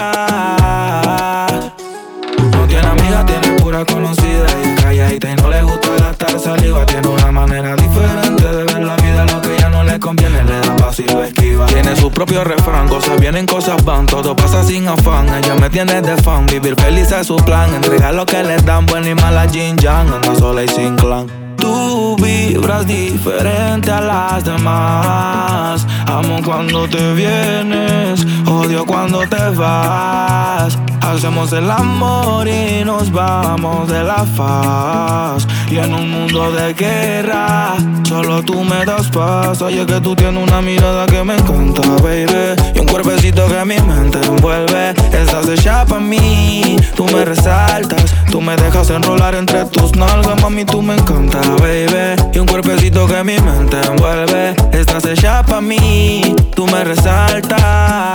No 2.52 2.66
tiene 2.68 2.86
amiga, 2.86 3.26
tiene 3.26 3.58
pura 3.60 3.84
conocida 3.84 4.46
y 4.62 4.80
calladita 4.80 5.30
y 5.30 5.34
no 5.36 5.48
le 5.48 5.62
gusta 5.62 5.88
gastar 5.98 6.38
saliva. 6.38 6.86
Tiene 6.86 7.08
una 7.08 7.32
manera 7.32 7.74
diferente 7.74 8.44
de 8.44 8.64
ver 8.64 8.82
la 8.84 8.96
vida, 8.96 9.24
lo 9.26 9.40
que 9.40 9.56
ya 9.58 9.68
no 9.68 9.82
le 9.82 9.98
conviene 9.98 10.44
le 10.44 10.60
da 10.60 10.76
paso 10.76 11.02
y 11.02 11.06
lo 11.06 11.24
esquiva. 11.24 11.66
Tiene 11.66 11.96
su 11.96 12.10
propio 12.10 12.44
refrán, 12.44 12.88
cosas 12.88 13.18
vienen, 13.18 13.46
cosas 13.46 13.84
van, 13.84 14.06
todo 14.06 14.36
pasa 14.36 14.62
sin 14.62 14.86
afán. 14.86 15.28
Ella 15.34 15.54
me 15.54 15.68
tiene 15.70 16.00
de 16.00 16.16
fan, 16.18 16.46
vivir 16.46 16.76
feliz 16.76 17.10
es 17.12 17.26
su 17.26 17.36
plan. 17.36 17.74
Entregar 17.74 18.14
lo 18.14 18.24
que 18.26 18.42
le 18.42 18.56
dan, 18.58 18.86
buena 18.86 19.08
y 19.08 19.14
mala 19.14 19.48
Jin 19.48 19.76
Yang, 19.76 20.12
anda 20.12 20.34
sola 20.36 20.62
y 20.62 20.68
sin 20.68 20.96
clan. 20.96 21.43
Tú 21.64 22.14
vibras 22.16 22.86
diferente 22.86 23.90
a 23.90 24.02
las 24.02 24.44
demás. 24.44 25.86
Amo 26.06 26.42
cuando 26.44 26.86
te 26.86 27.14
vienes, 27.14 28.26
odio 28.46 28.84
cuando 28.84 29.20
te 29.20 29.48
vas. 29.56 30.78
Hacemos 31.00 31.54
el 31.54 31.70
amor 31.70 32.46
y 32.46 32.84
nos 32.84 33.10
vamos 33.10 33.88
de 33.88 34.04
la 34.04 34.26
faz. 34.36 35.43
Y 35.74 35.78
en 35.78 35.92
un 35.92 36.08
mundo 36.08 36.52
de 36.52 36.72
guerra, 36.72 37.74
solo 38.08 38.44
tú 38.44 38.62
me 38.62 38.84
das 38.84 39.08
paz. 39.08 39.60
Oye, 39.60 39.84
que 39.84 40.00
tú 40.00 40.14
tienes 40.14 40.40
una 40.40 40.62
mirada 40.62 41.04
que 41.04 41.24
me 41.24 41.34
encanta, 41.34 41.82
baby. 42.00 42.54
Y 42.76 42.78
un 42.78 42.86
cuerpecito 42.86 43.48
que 43.48 43.64
mi 43.64 43.80
mente 43.80 44.20
envuelve. 44.24 44.90
Estás 45.12 45.48
hecha 45.48 45.84
pa' 45.84 45.98
mí, 45.98 46.76
tú 46.94 47.06
me 47.06 47.24
resaltas. 47.24 48.04
Tú 48.30 48.40
me 48.40 48.54
dejas 48.54 48.88
enrolar 48.90 49.34
entre 49.34 49.64
tus 49.64 49.96
nalgas, 49.96 50.40
mami, 50.40 50.64
tú 50.64 50.80
me 50.80 50.94
encanta, 50.94 51.40
baby. 51.58 52.22
Y 52.32 52.38
un 52.38 52.46
cuerpecito 52.46 53.08
que 53.08 53.24
mi 53.24 53.36
mente 53.40 53.80
envuelve. 53.84 54.54
Estás 54.70 55.04
hecha 55.06 55.42
pa' 55.42 55.60
mí, 55.60 56.36
tú 56.54 56.68
me 56.68 56.84
resaltas. 56.84 58.14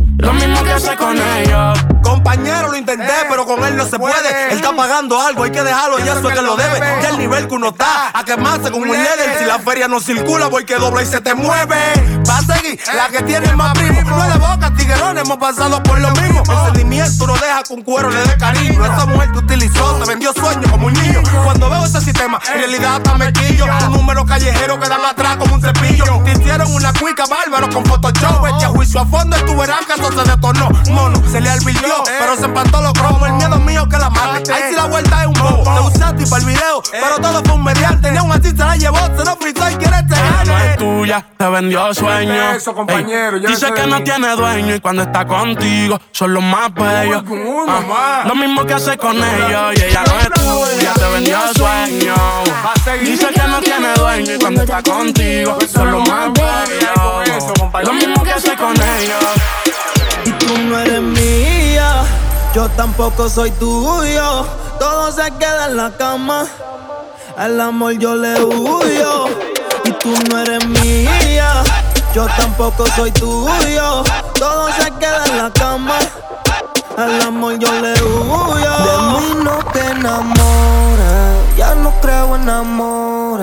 Lo 0.17 0.33
mismo 0.33 0.63
que 0.63 0.71
hace 0.71 0.95
con 0.95 1.17
ellos. 1.17 1.79
Compañero, 2.03 2.69
lo 2.69 2.77
intenté, 2.77 3.13
pero 3.29 3.45
con 3.45 3.63
él 3.63 3.75
no 3.75 3.85
se 3.85 3.97
puede. 3.97 4.51
Él 4.51 4.57
está 4.57 4.75
pagando 4.75 5.19
algo, 5.19 5.43
hay 5.43 5.51
que 5.51 5.63
dejarlo 5.63 5.99
y 5.99 6.03
eso 6.03 6.27
es 6.29 6.35
que 6.35 6.41
lo 6.41 6.55
debe. 6.55 6.79
Ya 7.01 7.09
el 7.09 7.17
nivel 7.17 7.47
que 7.47 7.55
uno 7.55 7.69
está, 7.69 8.11
a 8.13 8.23
quemarse 8.23 8.71
como 8.71 8.83
un 8.83 8.91
líder. 8.91 9.37
Si 9.39 9.45
la 9.45 9.59
feria 9.59 9.87
no 9.87 9.99
circula, 9.99 10.49
porque 10.49 10.75
dobla 10.75 11.03
y 11.03 11.05
se 11.05 11.21
te 11.21 11.33
mueve. 11.33 11.77
Va 12.27 12.37
a 12.37 12.41
seguir 12.41 12.79
la 12.93 13.07
que 13.07 13.23
tiene 13.23 13.55
más 13.55 13.73
primo. 13.77 14.01
No 14.01 14.23
de 14.23 14.37
boca, 14.37 14.73
tiguerones, 14.75 15.23
hemos 15.23 15.37
pasado 15.37 15.81
por 15.83 15.99
lo 15.99 16.11
mismo. 16.11 16.43
El 16.49 16.65
sentimiento 16.65 17.27
no 17.27 17.33
deja 17.33 17.63
con 17.67 17.81
cuero 17.81 18.09
le 18.09 18.21
dé 18.23 18.37
cariño. 18.37 18.85
Esa 18.85 19.05
mujer 19.05 19.31
te 19.31 19.37
utilizó, 19.39 19.95
te 19.95 20.09
vendió 20.09 20.33
sueños 20.33 20.69
como 20.69 20.87
un 20.87 20.93
niño. 20.93 21.21
Cuando 21.43 21.69
veo 21.69 21.85
ese 21.85 22.01
sistema, 22.01 22.39
en 22.53 22.59
realidad 22.59 22.97
está 22.97 23.17
mequillo. 23.17 23.65
Un 23.87 23.93
número 23.93 24.25
callejero 24.25 24.79
que 24.79 24.89
dan 24.89 25.05
atrás 25.05 25.37
como 25.37 25.55
un 25.55 25.61
cepillo. 25.61 26.21
Te 26.25 26.31
hicieron 26.33 26.73
una 26.73 26.93
cuica 26.93 27.23
bárbaro 27.25 27.69
con 27.69 27.85
Photoshop. 27.85 28.45
Este 28.47 28.65
a 28.65 28.69
juicio 28.69 28.99
a 28.99 29.05
fondo 29.05 29.37
y 29.37 29.55
verás 29.55 29.85
que 29.85 30.00
eso 30.01 30.11
se 30.23 30.29
detonó. 30.29 30.69
Mono, 30.91 31.21
se 31.29 31.41
le 31.41 31.49
advirtió, 31.49 32.03
pero 32.19 32.35
se 32.35 32.45
empató 32.45 32.81
los 32.81 32.93
cromos. 32.93 33.27
El 33.27 33.33
miedo 33.33 33.59
mío 33.59 33.87
que 33.87 33.97
la 33.97 34.09
mate. 34.09 34.51
Ahí 34.51 34.63
sí 34.69 34.75
la 34.75 34.85
vuelta 34.85 35.21
es 35.21 35.27
un 35.27 35.33
bobo. 35.33 35.63
Te 35.63 35.95
usaste 35.95 36.27
para 36.27 36.41
el 36.41 36.47
video, 36.47 36.83
pero 36.91 37.17
todo 37.19 37.41
fue 37.43 37.53
un 37.53 37.63
mediante. 37.63 38.11
Ni 38.11 38.17
así 38.17 38.49
se 38.49 38.55
la 38.55 38.75
llevó, 38.75 38.99
se 39.17 39.25
lo 39.25 39.37
tuya, 41.11 41.25
te 41.37 41.49
vendió 41.49 41.93
sueño. 41.93 42.51
Eso, 42.51 42.73
compañero, 42.73 43.39
dice 43.39 43.71
que 43.73 43.87
no 43.87 44.03
tiene 44.03 44.35
dueño 44.35 44.75
y 44.75 44.79
cuando 44.79 45.03
está 45.03 45.25
contigo 45.25 45.99
son 46.11 46.33
los 46.33 46.43
más 46.43 46.73
bellos. 46.73 47.23
Ah, 47.67 48.23
lo 48.25 48.35
mismo 48.35 48.65
que 48.65 48.73
hace 48.73 48.97
con 48.97 49.17
ellos 49.17 49.73
y 49.75 49.83
ella 49.83 50.03
no 50.05 50.19
es 50.19 50.29
tuya, 50.29 50.93
te 50.93 51.09
vendió 51.11 51.39
sueño. 51.55 52.15
Dice 53.01 53.27
que 53.27 53.47
no 53.47 53.59
tiene 53.59 53.93
dueño 53.93 54.35
y 54.35 54.39
cuando 54.39 54.61
está 54.61 54.81
contigo 54.81 55.57
son 55.71 55.91
los 55.91 56.09
más 56.09 56.31
bellos. 56.33 57.45
Lo 57.83 57.93
mismo 57.93 58.23
que 58.23 58.31
hace 58.31 58.55
con 58.55 58.73
ellos. 58.75 59.23
Y 60.25 60.31
tú 60.31 60.57
no 60.57 60.79
eres 60.79 61.01
mía, 61.01 62.03
yo 62.53 62.69
tampoco 62.69 63.27
soy 63.29 63.51
tuyo. 63.51 64.45
Todo 64.79 65.11
se 65.11 65.31
queda 65.39 65.67
en 65.67 65.77
la 65.77 65.91
cama. 65.97 66.45
Al 67.37 67.59
amor 67.59 67.93
yo 67.93 68.15
le 68.15 68.43
huyo. 68.43 69.50
Tú 70.01 70.09
no 70.29 70.39
eres 70.39 70.65
mía, 70.67 71.63
yo 72.15 72.25
tampoco 72.35 72.87
soy 72.95 73.11
tuyo. 73.11 74.03
Todo 74.33 74.67
se 74.71 74.89
queda 74.99 75.25
en 75.27 75.37
la 75.37 75.51
cama. 75.51 75.99
Al 76.97 77.21
amor 77.21 77.59
yo 77.59 77.71
le 77.71 77.93
huyo. 78.01 78.71
De 78.83 78.97
mí 79.11 79.43
no 79.43 79.59
te 79.71 79.79
enamoras, 79.79 81.55
ya 81.55 81.75
no 81.75 81.93
creo 82.01 82.35
en 82.35 82.49
amor. 82.49 83.41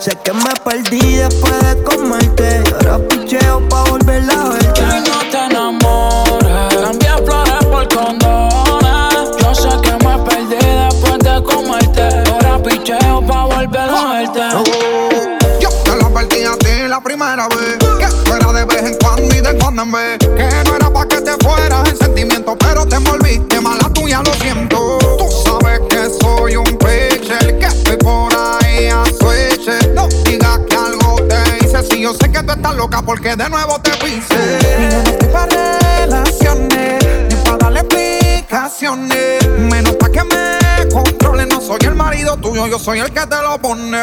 Sé 0.00 0.18
que 0.24 0.32
me 0.32 0.50
perdí 0.64 1.18
después 1.18 1.54
de 1.60 1.82
comerte. 1.84 2.64
Ahora 2.74 2.98
picheo 3.08 3.68
pa' 3.68 3.84
volver 3.84 4.28
a 4.28 4.48
verte. 4.48 4.80
Ya 4.80 5.00
no 5.00 5.18
te 5.30 5.38
enamoras, 5.38 6.74
cambié 6.74 7.16
flores 7.24 7.64
por 7.70 7.88
condones. 7.94 9.30
Yo 9.40 9.54
sé 9.54 9.68
que 9.82 9.92
me 10.04 10.18
perdí 10.24 10.56
después 10.56 11.18
de 11.20 11.42
comerte. 11.44 12.08
Ahora 12.32 12.58
picheo 12.60 13.24
pa' 13.24 13.44
volver 13.44 13.88
a 13.88 14.12
verte. 14.14 15.15
Advertí 16.16 16.44
a 16.44 16.56
ti 16.56 16.88
la 16.88 17.00
primera 17.00 17.48
vez. 17.48 17.76
Que 17.98 18.06
fuera 18.28 18.52
de 18.52 18.64
vez 18.64 18.82
en 18.82 18.96
cuando 18.98 19.34
y 19.34 19.40
de 19.40 19.58
cuando 19.58 19.82
en 19.82 19.92
vez. 19.92 20.18
Que 20.18 20.48
no 20.64 20.76
era 20.76 20.90
pa' 20.90 21.06
que 21.06 21.20
te 21.20 21.32
fueras 21.44 21.88
en 21.88 21.96
sentimiento, 21.96 22.56
pero 22.58 22.86
te 22.86 22.96
envolviste 22.96 23.60
mala 23.60 23.90
tuya, 23.92 24.22
lo 24.22 24.32
siento. 24.34 24.98
Tú 24.98 25.28
sabes 25.44 25.80
que 25.90 26.08
soy 26.20 26.56
un 26.56 26.64
pitcher, 26.64 27.58
que 27.58 27.66
estoy 27.66 27.96
por 27.98 28.32
ahí 28.34 28.86
a 28.86 29.04
switch. 29.04 29.68
No 29.94 30.08
digas 30.24 30.60
que 30.68 30.76
algo 30.76 31.16
te 31.28 31.64
hice, 31.64 31.82
si 31.82 32.02
yo 32.02 32.14
sé 32.14 32.30
que 32.30 32.42
tú 32.42 32.52
estás 32.52 32.74
loca 32.74 33.02
porque 33.02 33.36
de 33.36 33.48
nuevo 33.48 33.78
te 33.80 33.90
pise. 33.92 34.58
No 34.90 35.00
estoy 35.10 35.58
relaciones, 35.98 37.04
ni 37.28 37.34
para 37.44 37.56
darle 37.58 37.80
explicaciones. 37.80 39.48
Menos 39.58 39.96
pa' 39.96 40.08
que 40.10 40.24
me 40.24 40.65
controle, 40.92 41.46
no 41.46 41.60
soy 41.60 41.78
el 41.82 41.94
marido 41.94 42.36
tuyo 42.36 42.66
yo 42.66 42.78
soy 42.78 43.00
el 43.00 43.10
que 43.12 43.26
te 43.26 43.42
lo 43.42 43.58
pone. 43.58 43.98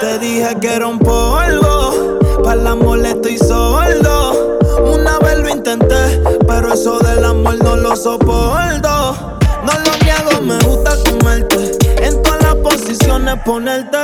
Te 0.00 0.18
dije 0.18 0.56
que 0.60 0.74
era 0.74 0.86
un 0.86 0.98
polvo, 0.98 2.18
para 2.42 2.60
el 2.60 2.66
amor 2.66 3.04
estoy 3.04 3.38
sordo. 3.38 4.58
Una 4.84 5.18
vez 5.18 5.38
lo 5.38 5.48
intenté, 5.48 6.22
pero 6.46 6.74
eso 6.74 6.98
del 6.98 7.24
amor 7.24 7.62
no 7.62 7.76
lo 7.76 7.96
soporto. 7.96 9.38
No 9.64 9.72
lo 9.72 9.96
niego, 10.04 10.42
me 10.42 10.58
gusta 10.64 10.96
comerte. 11.10 11.76
En 12.04 12.22
todas 12.22 12.42
las 12.42 12.54
posiciones 12.56 13.36
ponerte. 13.44 13.98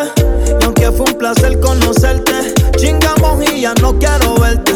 Y 0.61 0.65
aunque 0.65 0.91
fue 0.91 1.07
un 1.07 1.19
placer 1.19 1.61
conocerte, 1.61 2.55
chingamos 2.77 3.43
y 3.51 3.61
ya 3.63 3.75
no 3.75 3.99
quiero 3.99 4.35
verte. 4.37 4.73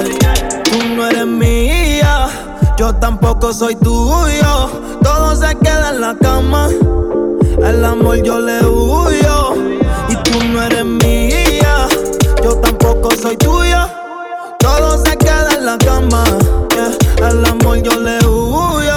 Tú 0.64 0.78
no 0.94 1.06
eres 1.08 1.26
mía, 1.26 2.28
yo 2.76 2.94
tampoco 2.94 3.52
soy 3.52 3.74
tuyo. 3.76 4.70
Todo 5.02 5.34
se 5.34 5.54
queda 5.56 5.90
en 5.90 6.00
la 6.00 6.14
cama. 6.14 6.68
El 7.58 7.84
amor 7.84 8.22
yo 8.22 8.38
le 8.38 8.64
huyo. 8.64 9.54
Y 10.08 10.16
tú 10.16 10.44
no 10.44 10.62
eres 10.62 10.84
mía, 10.84 11.88
yo 12.42 12.56
tampoco 12.56 13.10
soy 13.12 13.36
tuyo. 13.36 13.88
Todo 14.58 14.98
se 15.04 15.16
queda 15.16 15.54
en 15.56 15.66
la 15.66 15.78
cama. 15.78 16.24
Yeah. 16.70 17.30
El 17.30 17.44
amor 17.44 17.82
yo 17.82 17.98
le 17.98 18.18
huyo. 18.26 18.94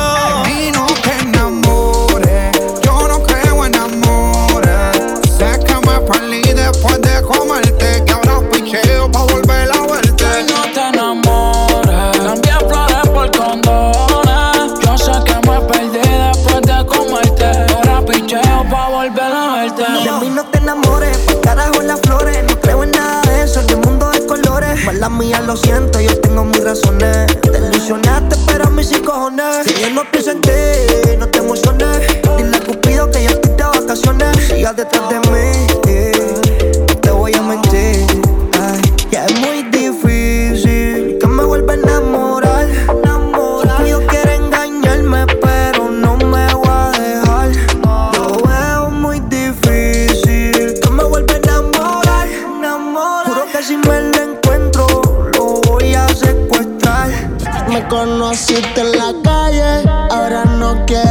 Y 0.47 0.71
no 0.71 0.85
te 1.03 1.19
mía, 25.09 25.41
lo 25.41 25.55
siento, 25.57 25.99
yo 25.99 26.19
tengo 26.21 26.43
mis 26.45 26.63
razones. 26.63 27.27
Te 27.41 27.57
ilusionaste, 27.57 28.35
pero 28.47 28.65
a 28.65 28.69
mí 28.69 28.83
sí 28.83 29.01
cojones. 29.01 29.65
Si 29.65 29.81
yo 29.81 29.89
no 29.91 30.03
pienso 30.11 30.31
en 30.31 30.41
ti, 30.41 30.51
no 31.17 31.27
te 31.27 31.39
emociones. 31.39 31.99
Dile 32.37 32.57
a 32.57 32.59
Cupido 32.61 33.09
que 33.11 33.23
ya 33.23 33.31
estoy 33.31 33.51
de 33.51 33.63
vacaciones. 33.63 34.37
Sigas 34.47 34.75
detrás 34.75 35.09
de 35.09 35.19
mí, 35.31 35.67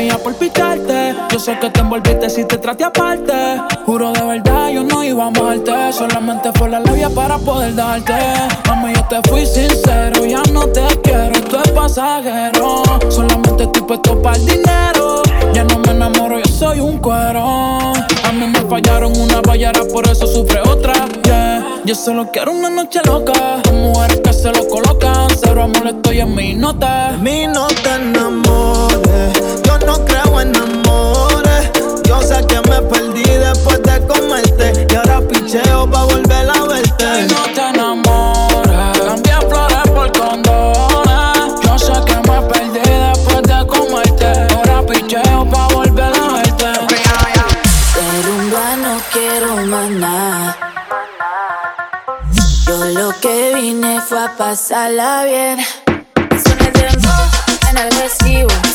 mía 0.00 0.18
por. 0.22 0.34
Yo 1.30 1.38
sé 1.38 1.58
que 1.60 1.70
te 1.70 1.80
envolviste 1.80 2.30
si 2.30 2.44
te 2.44 2.58
traté 2.58 2.84
aparte. 2.84 3.32
Juro 3.84 4.12
de 4.12 4.22
verdad, 4.22 4.70
yo 4.70 4.82
no 4.82 5.04
iba 5.04 5.24
a 5.24 5.26
amarte. 5.28 5.92
Solamente 5.92 6.50
fue 6.54 6.68
la 6.68 6.80
labia 6.80 7.10
para 7.10 7.38
poder 7.38 7.74
darte. 7.74 8.14
Mami, 8.66 8.94
yo 8.94 9.04
te 9.08 9.28
fui 9.28 9.44
sincero, 9.46 10.24
ya 10.24 10.42
no 10.52 10.66
te 10.66 10.86
quiero, 11.02 11.32
esto 11.32 11.62
es 11.62 11.70
pasajero. 11.72 12.82
Solamente 13.08 13.64
estoy 13.64 13.82
puesto 13.82 14.20
para 14.22 14.36
el 14.36 14.46
dinero. 14.46 15.22
Ya 15.52 15.64
no 15.64 15.78
me 15.78 15.90
enamoro, 15.90 16.38
yo 16.38 16.52
soy 16.52 16.80
un 16.80 16.98
cuero. 16.98 17.92
A 18.24 18.32
mí 18.32 18.46
me 18.46 18.60
fallaron 18.62 19.12
una 19.18 19.40
ballera, 19.40 19.80
por 19.92 20.06
eso 20.08 20.26
sufre 20.26 20.60
otra. 20.60 20.94
Yo 21.84 21.94
solo 21.94 22.30
quiero 22.30 22.52
una 22.52 22.70
noche 22.70 23.00
loca. 23.04 23.60
Con 23.64 23.82
mujeres 23.82 24.20
que 24.22 24.32
se 24.32 24.52
lo 24.52 24.68
colocan. 24.68 25.28
Cero 25.42 25.62
amor, 25.62 25.88
estoy 25.88 26.20
en 26.20 26.34
mi 26.34 26.54
nota. 26.54 27.16
mí 27.20 27.46
no 27.46 27.66
te 27.66 27.94
enamores, 27.96 28.89
yo 29.70 29.86
no 29.86 30.04
creo 30.04 30.40
en 30.40 30.56
amores. 30.56 31.70
Yo 32.04 32.20
sé 32.22 32.44
que 32.46 32.60
me 32.68 32.82
perdí 32.82 33.22
después 33.22 33.80
de 33.82 34.06
comerte 34.06 34.86
y 34.90 34.94
ahora 34.94 35.20
picheo 35.20 35.88
pa' 35.90 36.04
volver 36.04 36.50
a 36.50 36.64
verte. 36.64 37.26
No 37.28 37.42
te 37.54 37.68
enamores, 37.68 38.98
cambié 39.06 39.36
flores 39.48 39.90
por 39.94 40.12
condones. 40.18 41.60
Yo 41.62 41.78
sé 41.78 41.92
que 42.06 42.16
me 42.28 42.40
perdí 42.50 42.80
después 42.80 43.42
de 43.42 43.66
comerte. 43.66 44.54
Ahora 44.54 44.82
picheo 44.86 45.48
pa' 45.50 45.68
volver 45.68 46.12
a 46.14 46.32
verte. 46.34 46.70
Rumba 48.26 48.76
no 48.76 49.00
quiero 49.12 49.56
más 49.66 49.90
nada. 49.90 50.56
Yo 52.66 52.84
lo 52.84 53.20
que 53.20 53.54
vine 53.54 54.00
fue 54.00 54.18
a 54.18 54.36
pasarla 54.36 55.24
bien. 55.24 55.58
Son 56.44 56.58
el 56.66 56.72
dembow 56.72 57.24
en 57.70 57.78
el 57.78 57.90
recibo. 57.92 58.69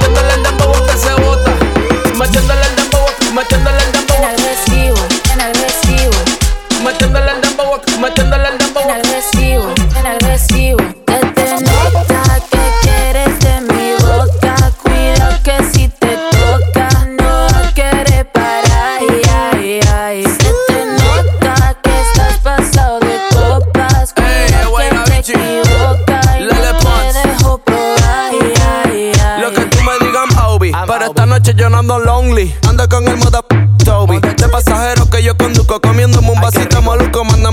Metiéndole 0.00 0.34
el 0.34 0.55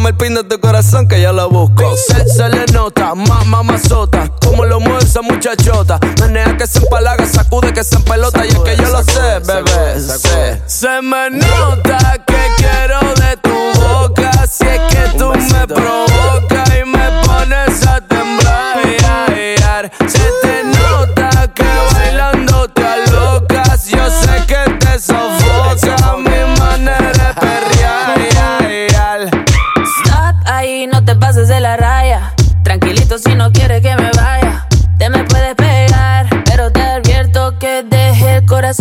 Mándame 0.04 0.10
el 0.10 0.16
pin 0.18 0.36
de 0.36 0.44
tu 0.44 0.60
corazón 0.60 1.08
que 1.08 1.22
yo 1.22 1.32
lo 1.32 1.50
busco. 1.50 1.96
Se, 1.96 2.28
se 2.28 2.50
le 2.50 2.66
nota, 2.74 3.16
mamá 3.16 3.46
mamazota. 3.46 4.30
Como 4.46 4.66
lo 4.66 4.82
mueve 4.82 5.02
esa 5.02 5.22
muchachota. 5.22 5.98
Menea 6.20 6.58
que 6.58 6.68
se 6.68 6.80
empalaga, 6.80 7.26
sacude 7.26 7.72
que 7.72 7.86
se 7.86 7.96
empelota. 7.96 8.46
Y 8.46 8.50
es 8.50 8.60
que 8.60 8.76
yo 8.76 8.90
lo 8.90 9.02
sé, 9.02 9.40
bebé. 9.46 10.00
sé. 10.02 10.62
Se 10.66 11.02
me 11.02 11.30
nota 11.30 12.22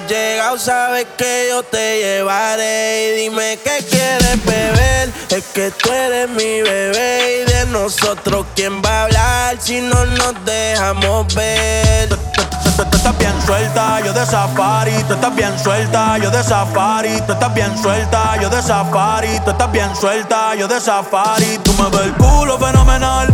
has 0.00 0.10
llegado, 0.10 0.58
sabes 0.58 1.06
que 1.16 1.48
yo 1.50 1.62
te 1.62 1.98
llevaré. 1.98 3.08
Y 3.08 3.22
dime 3.22 3.58
qué 3.62 3.84
quieres 3.88 4.44
beber. 4.44 5.12
Es 5.30 5.44
que 5.54 5.70
tú 5.70 5.90
eres 5.92 6.28
mi 6.30 6.62
bebé. 6.62 7.42
Y 7.42 7.52
de 7.52 7.66
nosotros, 7.66 8.46
¿quién 8.54 8.82
va 8.82 8.90
a 8.90 9.04
hablar 9.04 9.56
si 9.60 9.80
no 9.80 10.04
nos 10.04 10.44
dejamos 10.44 11.32
ver? 11.34 12.08
Tú 12.08 12.96
estás 12.96 13.18
bien 13.18 13.34
suelta, 13.44 14.00
yo 14.04 14.12
de 14.12 14.26
safari. 14.26 15.02
Tú 15.04 15.14
estás 15.14 15.34
bien 15.34 15.58
suelta, 15.58 16.18
yo 16.18 16.30
de 16.30 16.42
safari. 16.42 17.20
Tú 17.26 17.32
estás 17.32 17.54
bien 17.54 17.82
suelta, 17.82 18.36
yo 18.40 18.48
de 18.48 18.62
safari. 18.62 19.40
Tú 19.44 19.50
estás 19.50 19.72
bien 19.72 19.96
suelta, 19.96 20.54
yo 20.54 20.68
de 20.68 20.80
safari. 20.80 21.58
Tú 21.62 21.72
me 21.74 21.90
ves 21.90 22.06
el 22.06 22.12
culo 22.14 22.58
fenomenal. 22.58 23.28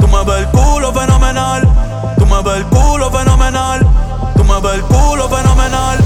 Tú 0.00 0.08
me 0.08 0.24
ves 0.24 0.38
el 0.38 0.46
culo 0.48 0.92
fenomenal. 0.92 1.62
Tú 2.18 2.26
me 2.26 2.42
ves 2.42 2.56
el 2.56 2.64
culo 2.66 3.10
fenomenal. 3.10 3.80
Tú 4.36 4.44
me 4.44 4.60
ves 4.60 4.74
el 4.74 4.82
culo 4.82 5.28
fenomenal. 5.28 6.05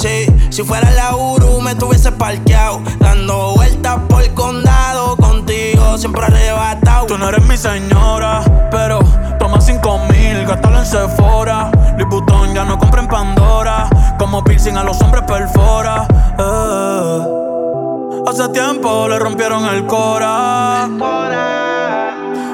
Sí, 0.00 0.24
si 0.48 0.62
fuera 0.62 0.90
la 0.92 1.14
Uru 1.14 1.60
me 1.60 1.74
tuviese 1.74 2.10
parqueado. 2.10 2.80
Dando 3.00 3.52
vueltas 3.54 3.98
por 4.08 4.22
el 4.22 4.32
condado. 4.32 5.14
Contigo 5.18 5.98
siempre 5.98 6.24
arrebatado. 6.24 7.04
Tú 7.04 7.18
no 7.18 7.28
eres 7.28 7.44
mi 7.44 7.54
señora, 7.58 8.40
pero 8.70 9.00
toma 9.38 9.60
cinco 9.60 9.98
mil, 10.08 10.46
gástalo 10.46 10.78
en 10.78 10.86
Sephora. 10.86 11.70
Louis 11.98 12.54
ya 12.54 12.64
no 12.64 12.78
compra 12.78 13.02
en 13.02 13.08
Pandora. 13.08 13.90
Como 14.18 14.42
piercing 14.42 14.78
a 14.78 14.84
los 14.84 14.98
hombres 15.02 15.22
perfora. 15.24 16.08
Eh. 16.38 17.26
Hace 18.26 18.48
tiempo 18.48 19.06
le 19.06 19.18
rompieron 19.18 19.66
el 19.66 19.84
cora. 19.84 20.88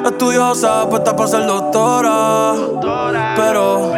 Estudiosa, 0.05 0.89
puesta 0.91 1.15
para 1.15 1.29
ser 1.29 1.47
doctora. 1.47 2.55
Pero 3.37 3.93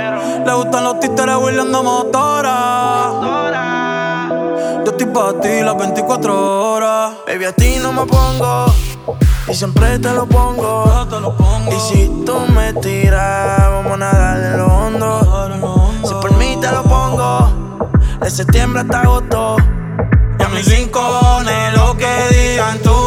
le 0.45 0.55
gustan 0.55 0.85
los 0.85 1.01
títeres 1.01 1.37
huirleando 1.37 1.83
motora. 1.83 3.18
Yo 4.99 5.07
estoy 5.07 5.15
para 5.15 5.41
ti 5.41 5.61
las 5.63 5.79
24 5.79 6.73
horas. 6.75 7.13
Baby, 7.25 7.45
a 7.45 7.53
ti 7.53 7.77
no 7.81 7.93
me 7.93 8.05
pongo. 8.05 8.67
Y 9.49 9.55
siempre 9.55 9.97
te 10.01 10.13
lo 10.13 10.27
pongo. 10.27 10.91
Y 11.71 11.79
si 11.79 12.25
tú 12.27 12.35
me 12.53 12.73
tiras, 12.73 13.71
vamos 13.71 13.93
a 13.93 13.97
nadar 13.97 14.39
en 14.39 14.59
lo 14.59 14.67
hondo. 14.67 15.93
Si 16.03 16.15
por 16.15 16.37
mí 16.37 16.59
te 16.61 16.73
lo 16.73 16.83
pongo. 16.83 17.79
De 18.21 18.29
septiembre 18.29 18.81
hasta 18.81 19.03
agosto. 19.03 19.57
Y 20.41 20.43
a 20.43 20.49
mis 20.49 20.69
rincones, 20.69 21.75
lo 21.75 21.97
que 21.97 22.09
digan 22.31 22.79
tu 22.81 22.98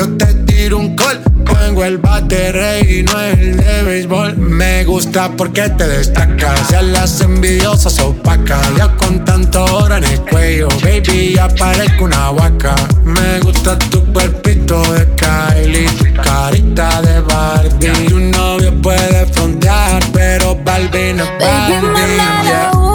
yo 0.00 0.08
te 0.16 0.32
tiro 0.46 0.78
un 0.78 0.96
call. 0.96 1.20
Tengo 1.44 1.84
el 1.84 1.98
bate 1.98 2.52
rey 2.52 3.00
y 3.00 3.02
no 3.02 3.20
es 3.20 3.38
el 3.38 3.56
de 3.58 3.82
béisbol. 3.82 4.36
Me 4.38 4.84
gusta 4.84 5.30
porque 5.36 5.68
te 5.68 5.86
destacas. 5.86 6.70
Ya 6.70 6.80
las 6.80 7.20
envidiosas 7.20 7.98
opacas. 7.98 8.66
Ya 8.78 8.88
con 8.96 9.22
tanto 9.26 9.62
oro 9.64 9.96
en 9.96 10.04
el 10.04 10.20
cuello, 10.22 10.68
baby, 10.82 11.34
ya 11.34 11.48
parezco 11.48 12.04
una 12.04 12.30
vaca. 12.30 12.74
Me 13.04 13.40
gusta 13.40 13.78
tu 13.78 14.10
cuerpito 14.12 14.80
de 14.94 15.06
Kylie, 15.16 15.86
tu 15.90 16.22
carita 16.22 17.02
de 17.02 17.20
Barbie. 17.20 18.08
Tu 18.08 18.18
novio 18.18 18.72
puede 18.80 19.26
frontear, 19.26 20.02
pero 20.14 20.56
Barbie 20.64 21.12
no 21.12 21.24
es 21.24 21.30
Baby, 21.38 21.86
Barbie. 21.86 22.16
manda 22.16 22.89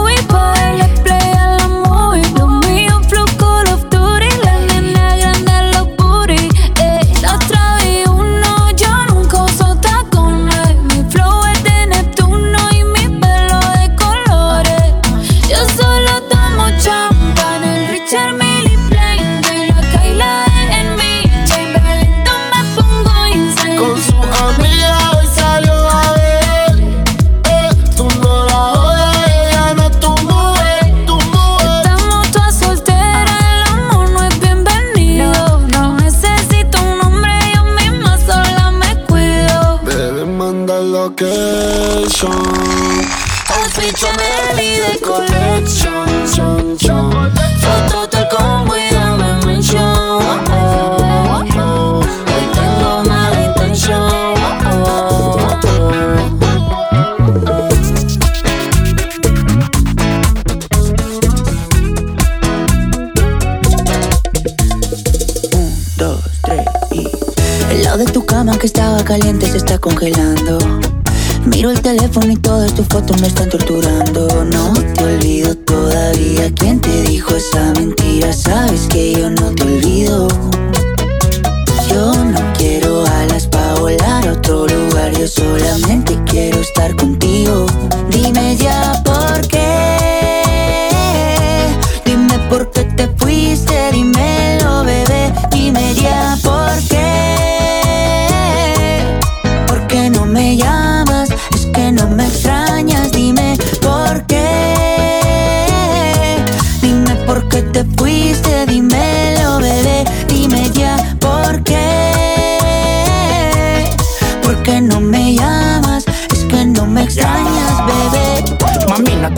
caliente 69.05 69.45
se 69.47 69.57
está 69.57 69.77
congelando. 69.77 70.57
Miro 71.45 71.69
el 71.69 71.79
teléfono 71.79 72.31
y 72.31 72.37
todas 72.37 72.73
tus 72.73 72.87
fotos 72.87 73.21
me 73.21 73.27
están 73.27 73.49
torturando. 73.49 74.43
No 74.45 74.73
te 74.73 75.03
olvido 75.03 75.55
todavía. 75.55 76.51
¿Quién 76.55 76.81
te 76.81 77.03
dijo 77.03 77.35
esa 77.35 77.71
mentira? 77.73 78.33
Sabes 78.33 78.87
que 78.89 79.13
yo 79.13 79.29
no 79.29 79.51
te 79.53 79.63
olvido. 79.63 80.27
Yo 81.87 82.13
no 82.15 82.53
quiero 82.57 83.05
alas 83.05 83.45
para 83.47 83.75
volar 83.75 84.27
a 84.27 84.31
otro 84.31 84.65
lugar. 84.67 85.11
Yo 85.17 85.27
solamente 85.27 86.19
quiero 86.25 86.59
estar 86.59 86.95
contigo. 86.95 87.67
Dime 88.09 88.57
ya 88.57 89.03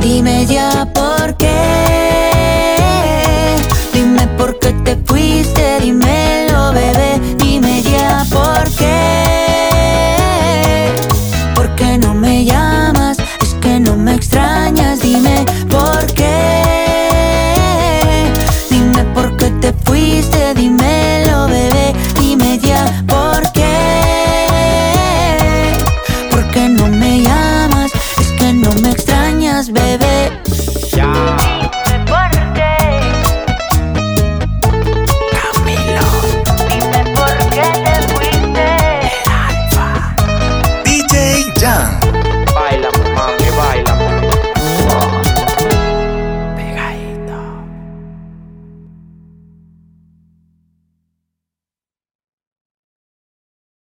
Dime 0.00 0.46
ya 0.46 0.86
por 0.94 1.36
qué. 1.36 1.79